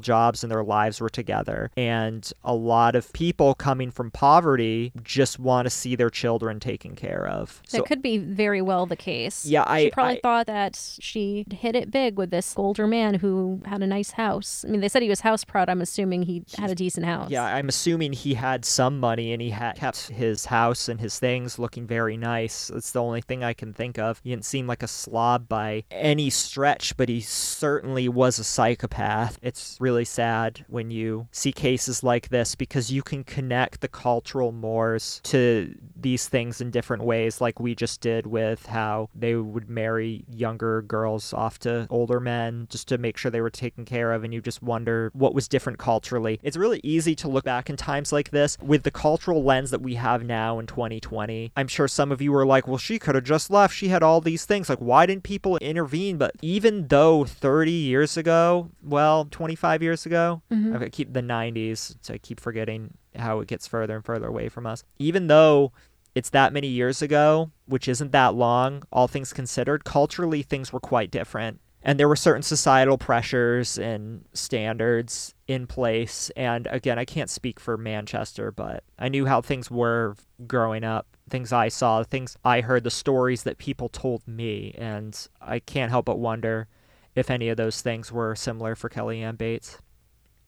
jobs 0.00 0.42
and 0.42 0.50
their 0.50 0.64
lives 0.64 1.00
were 1.00 1.08
together. 1.08 1.70
And 1.76 2.30
a 2.44 2.54
lot 2.54 2.94
of 2.94 3.12
people 3.12 3.54
coming 3.54 3.90
from 3.90 4.10
poverty 4.10 4.92
just 5.02 5.38
want 5.38 5.66
to 5.66 5.70
see 5.70 5.96
their 5.96 6.10
children 6.10 6.60
taken 6.60 6.94
care 6.94 7.26
of. 7.26 7.60
that 7.70 7.70
So 7.78 7.82
could 7.82 8.02
be 8.02 8.18
very 8.18 8.60
well 8.62 8.86
the 8.86 8.96
case. 8.96 9.44
Yeah, 9.46 9.64
I- 9.66 9.84
She 9.84 9.90
probably 9.90 10.18
I- 10.18 10.20
thought 10.20 10.46
that 10.46 10.76
she 11.00 11.44
hit 11.50 11.74
it 11.76 11.90
big 11.90 12.16
with 12.16 12.30
this 12.30 12.54
older 12.56 12.86
man 12.86 13.14
who 13.14 13.60
had 13.64 13.82
a 13.82 13.86
nice 13.86 14.12
house. 14.12 14.64
Mean, 14.74 14.80
they 14.80 14.88
said 14.88 15.02
he 15.02 15.08
was 15.08 15.20
house 15.20 15.44
proud. 15.44 15.68
I'm 15.68 15.80
assuming 15.80 16.22
he 16.22 16.42
had 16.58 16.68
a 16.68 16.74
decent 16.74 17.06
house. 17.06 17.30
Yeah, 17.30 17.44
I'm 17.44 17.68
assuming 17.68 18.12
he 18.12 18.34
had 18.34 18.64
some 18.64 18.98
money 18.98 19.32
and 19.32 19.40
he 19.40 19.50
had 19.50 19.76
kept 19.76 20.08
his 20.08 20.46
house 20.46 20.88
and 20.88 21.00
his 21.00 21.16
things 21.20 21.60
looking 21.60 21.86
very 21.86 22.16
nice. 22.16 22.72
That's 22.74 22.90
the 22.90 23.00
only 23.00 23.20
thing 23.20 23.44
I 23.44 23.52
can 23.52 23.72
think 23.72 24.00
of. 24.00 24.20
He 24.24 24.30
didn't 24.30 24.46
seem 24.46 24.66
like 24.66 24.82
a 24.82 24.88
slob 24.88 25.48
by 25.48 25.84
any 25.92 26.28
stretch, 26.28 26.96
but 26.96 27.08
he 27.08 27.20
certainly 27.20 28.08
was 28.08 28.40
a 28.40 28.44
psychopath. 28.44 29.38
It's 29.42 29.76
really 29.78 30.04
sad 30.04 30.64
when 30.66 30.90
you 30.90 31.28
see 31.30 31.52
cases 31.52 32.02
like 32.02 32.30
this 32.30 32.56
because 32.56 32.90
you 32.90 33.02
can 33.02 33.22
connect 33.22 33.80
the 33.80 33.86
cultural 33.86 34.50
mores 34.50 35.20
to 35.22 35.72
these 35.94 36.26
things 36.26 36.60
in 36.60 36.72
different 36.72 37.04
ways, 37.04 37.40
like 37.40 37.60
we 37.60 37.76
just 37.76 38.00
did 38.00 38.26
with 38.26 38.66
how 38.66 39.08
they 39.14 39.36
would 39.36 39.70
marry 39.70 40.24
younger 40.28 40.82
girls 40.82 41.32
off 41.32 41.60
to 41.60 41.86
older 41.90 42.18
men 42.18 42.66
just 42.70 42.88
to 42.88 42.98
make 42.98 43.16
sure 43.16 43.30
they 43.30 43.40
were 43.40 43.50
taken 43.50 43.84
care 43.84 44.12
of, 44.12 44.24
and 44.24 44.34
you 44.34 44.40
just 44.40 44.63
wonder 44.64 45.10
what 45.14 45.34
was 45.34 45.48
different 45.48 45.78
culturally. 45.78 46.40
It's 46.42 46.56
really 46.56 46.80
easy 46.82 47.14
to 47.16 47.28
look 47.28 47.44
back 47.44 47.68
in 47.70 47.76
times 47.76 48.12
like 48.12 48.30
this 48.30 48.56
with 48.60 48.82
the 48.82 48.90
cultural 48.90 49.42
lens 49.44 49.70
that 49.70 49.82
we 49.82 49.94
have 49.94 50.24
now 50.24 50.58
in 50.58 50.66
2020. 50.66 51.52
I'm 51.56 51.68
sure 51.68 51.88
some 51.88 52.10
of 52.12 52.20
you 52.22 52.32
were 52.32 52.46
like, 52.46 52.66
well, 52.66 52.78
she 52.78 52.98
could 52.98 53.14
have 53.14 53.24
just 53.24 53.50
left. 53.50 53.74
She 53.74 53.88
had 53.88 54.02
all 54.02 54.20
these 54.20 54.44
things. 54.44 54.68
Like, 54.68 54.78
why 54.78 55.06
didn't 55.06 55.24
people 55.24 55.56
intervene? 55.58 56.16
But 56.16 56.32
even 56.42 56.88
though 56.88 57.24
30 57.24 57.70
years 57.70 58.16
ago, 58.16 58.70
well, 58.82 59.26
25 59.30 59.82
years 59.82 60.06
ago, 60.06 60.42
Mhm. 60.52 60.82
I 60.82 60.88
keep 60.88 61.12
the 61.12 61.22
90s, 61.22 61.96
so 62.00 62.14
I 62.14 62.18
keep 62.18 62.40
forgetting 62.40 62.94
how 63.16 63.40
it 63.40 63.48
gets 63.48 63.66
further 63.66 63.96
and 63.96 64.04
further 64.04 64.26
away 64.26 64.48
from 64.48 64.66
us. 64.66 64.84
Even 64.98 65.28
though 65.28 65.72
it's 66.14 66.30
that 66.30 66.52
many 66.52 66.68
years 66.68 67.02
ago, 67.02 67.50
which 67.66 67.88
isn't 67.88 68.12
that 68.12 68.34
long, 68.34 68.82
all 68.92 69.08
things 69.08 69.32
considered, 69.32 69.84
culturally 69.84 70.42
things 70.42 70.72
were 70.72 70.80
quite 70.80 71.10
different. 71.10 71.60
And 71.86 72.00
there 72.00 72.08
were 72.08 72.16
certain 72.16 72.42
societal 72.42 72.96
pressures 72.96 73.78
and 73.78 74.24
standards 74.32 75.34
in 75.46 75.66
place. 75.66 76.30
And 76.34 76.66
again, 76.70 76.98
I 76.98 77.04
can't 77.04 77.28
speak 77.28 77.60
for 77.60 77.76
Manchester, 77.76 78.50
but 78.50 78.84
I 78.98 79.10
knew 79.10 79.26
how 79.26 79.42
things 79.42 79.70
were 79.70 80.16
growing 80.46 80.82
up, 80.82 81.06
things 81.28 81.52
I 81.52 81.68
saw, 81.68 82.02
things 82.02 82.38
I 82.42 82.62
heard, 82.62 82.84
the 82.84 82.90
stories 82.90 83.42
that 83.42 83.58
people 83.58 83.90
told 83.90 84.26
me. 84.26 84.74
And 84.78 85.14
I 85.42 85.58
can't 85.58 85.90
help 85.90 86.06
but 86.06 86.18
wonder 86.18 86.68
if 87.14 87.30
any 87.30 87.50
of 87.50 87.58
those 87.58 87.82
things 87.82 88.10
were 88.10 88.34
similar 88.34 88.74
for 88.74 88.88
Kelly 88.88 89.22
Anne 89.22 89.36
Bates. 89.36 89.78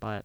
But 0.00 0.24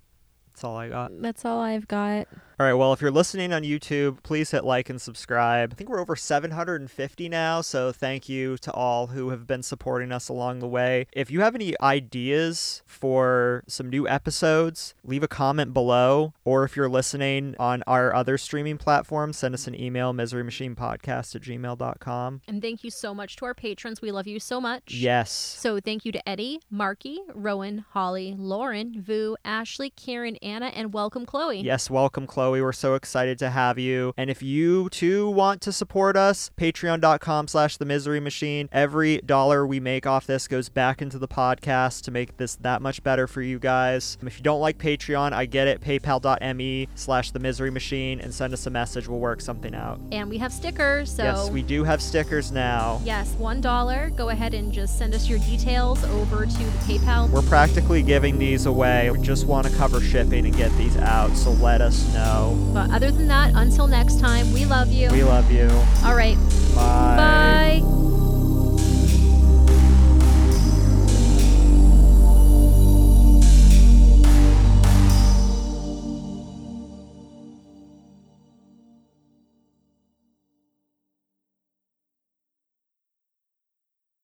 that's 0.54 0.63
all 0.63 0.78
I 0.78 0.88
got. 0.88 1.12
That's 1.21 1.43
all 1.43 1.60
I've 1.60 1.89
got. 1.89 2.30
All 2.62 2.67
right, 2.67 2.76
well, 2.76 2.93
if 2.93 3.02
you're 3.02 3.10
listening 3.10 3.54
on 3.54 3.63
YouTube, 3.63 4.21
please 4.21 4.52
hit 4.52 4.63
like 4.63 4.88
and 4.88 5.02
subscribe. 5.02 5.74
I 5.74 5.76
think 5.76 5.89
we're 5.89 6.00
over 6.00 6.15
750 6.15 7.28
now, 7.28 7.62
so 7.62 7.91
thank 7.91 8.30
you 8.30 8.56
to 8.58 8.71
all 8.71 9.08
who 9.08 9.32
have 9.32 9.47
been 9.47 9.63
supporting 9.63 10.12
us 10.12 10.30
along 10.30 10.60
the 10.60 10.67
way. 10.67 11.08
If 11.12 11.32
you 11.32 11.41
have 11.41 11.56
any 11.56 11.74
ideas 11.82 12.84
for 12.86 13.63
some 13.65 13.89
new 13.89 14.08
episodes, 14.08 14.93
leave 15.04 15.24
a 15.24 15.28
comment 15.28 15.74
below. 15.74 16.36
Or 16.45 16.63
if 16.63 16.76
you're 16.76 16.88
listening 16.88 17.56
on 17.58 17.82
our 17.88 18.13
other 18.13 18.38
streaming 18.38 18.78
platforms, 18.78 19.39
send 19.39 19.56
us 19.56 19.65
an 19.65 19.74
email, 19.74 20.13
miserymachinepodcast 20.13 21.36
at 21.36 21.41
gmail.com. 21.41 22.41
And 22.47 22.62
thank 22.62 22.84
you 22.84 22.91
so 22.91 23.15
much 23.15 23.38
to 23.38 23.45
our 23.45 23.56
patrons. 23.56 24.04
We 24.04 24.12
love 24.12 24.28
you 24.28 24.39
so 24.39 24.62
much. 24.62 24.93
Yes. 24.93 25.32
So 25.32 25.80
thank 25.80 26.06
you 26.06 26.12
to 26.12 26.30
Eddie, 26.30 26.60
Marky, 26.69 27.21
Rowan, 27.34 27.86
Holly, 27.89 28.36
Lauren, 28.38 29.02
Vu, 29.02 29.36
Ashley, 29.43 29.89
Karen, 29.89 30.36
Anna, 30.43 30.67
and 30.67 30.93
welcome 30.93 31.26
Chloe. 31.26 31.62
Yes, 31.62 31.89
welcome, 31.89 32.28
Chloe. 32.28 32.51
We're 32.60 32.74
so 32.74 32.96
excited 32.96 33.38
to 33.40 33.52
have 33.52 33.78
you. 33.78 34.14
And 34.18 34.30
if 34.30 34.42
you 34.42 34.90
too 34.90 35.30
want 35.30 35.62
to 35.62 35.72
support 35.72 36.18
us, 36.18 36.50
patreon.com 36.58 37.48
slash 37.48 37.78
the 37.78 37.86
misery 37.86 38.20
machine. 38.20 38.68
Every 38.72 39.20
dollar 39.20 39.68
we 39.68 39.80
make 39.80 40.08
off 40.08 40.26
this 40.26 40.48
goes 40.48 40.70
back 40.70 41.02
into 41.02 41.20
the 41.20 41.28
podcast 41.28 42.02
to 42.06 42.12
make 42.12 42.38
this 42.38 42.56
that 42.56 42.82
much 42.82 43.04
better 43.04 43.28
for 43.28 43.44
you 43.44 43.60
guys. 43.60 44.18
Um, 44.22 44.28
if 44.28 44.38
you 44.38 44.44
don't 44.44 44.60
like 44.60 44.80
Patreon, 44.80 45.34
I 45.34 45.46
get 45.46 45.68
it. 45.68 45.82
PayPal.me 45.82 46.88
slash 46.96 47.30
the 47.32 47.40
misery 47.40 47.70
machine 47.70 48.20
and 48.20 48.34
send 48.34 48.54
us 48.54 48.66
a 48.66 48.70
message. 48.72 49.08
We'll 49.08 49.20
work 49.20 49.42
something 49.42 49.76
out. 49.76 50.00
And 50.12 50.30
we 50.30 50.40
have 50.40 50.52
stickers. 50.52 51.16
So 51.16 51.24
yes, 51.24 51.50
we 51.50 51.62
do 51.62 51.84
have 51.84 52.02
stickers 52.02 52.52
now. 52.52 53.00
Yes, 53.04 53.34
one 53.34 53.62
dollar. 53.62 54.10
Go 54.16 54.30
ahead 54.30 54.54
and 54.54 54.72
just 54.72 54.98
send 54.98 55.14
us 55.14 55.30
your 55.30 55.40
details 55.40 56.04
over 56.06 56.46
to 56.46 56.58
the 56.58 56.80
PayPal. 56.88 57.30
We're 57.30 57.42
practically 57.44 58.02
giving 58.02 58.40
these 58.40 58.66
away. 58.66 59.12
We 59.12 59.20
just 59.20 59.46
want 59.46 59.68
to 59.68 59.76
cover 59.76 60.02
shipping 60.02 60.46
and 60.46 60.56
get 60.56 60.76
these 60.78 60.98
out, 60.98 61.36
so 61.36 61.52
let 61.52 61.82
us 61.82 62.12
know. 62.14 62.40
But 62.73 62.91
other 62.91 63.12
than 63.12 63.27
that, 63.27 63.54
until 63.56 63.88
next 63.88 64.19
time, 64.19 64.51
we 64.54 64.65
love 64.65 64.91
you. 64.91 65.10
We 65.12 65.23
love 65.23 65.51
you. 65.51 65.69
All 66.04 66.15
right. 66.15 66.38
Bye. 66.75 67.82
Bye. 67.82 68.11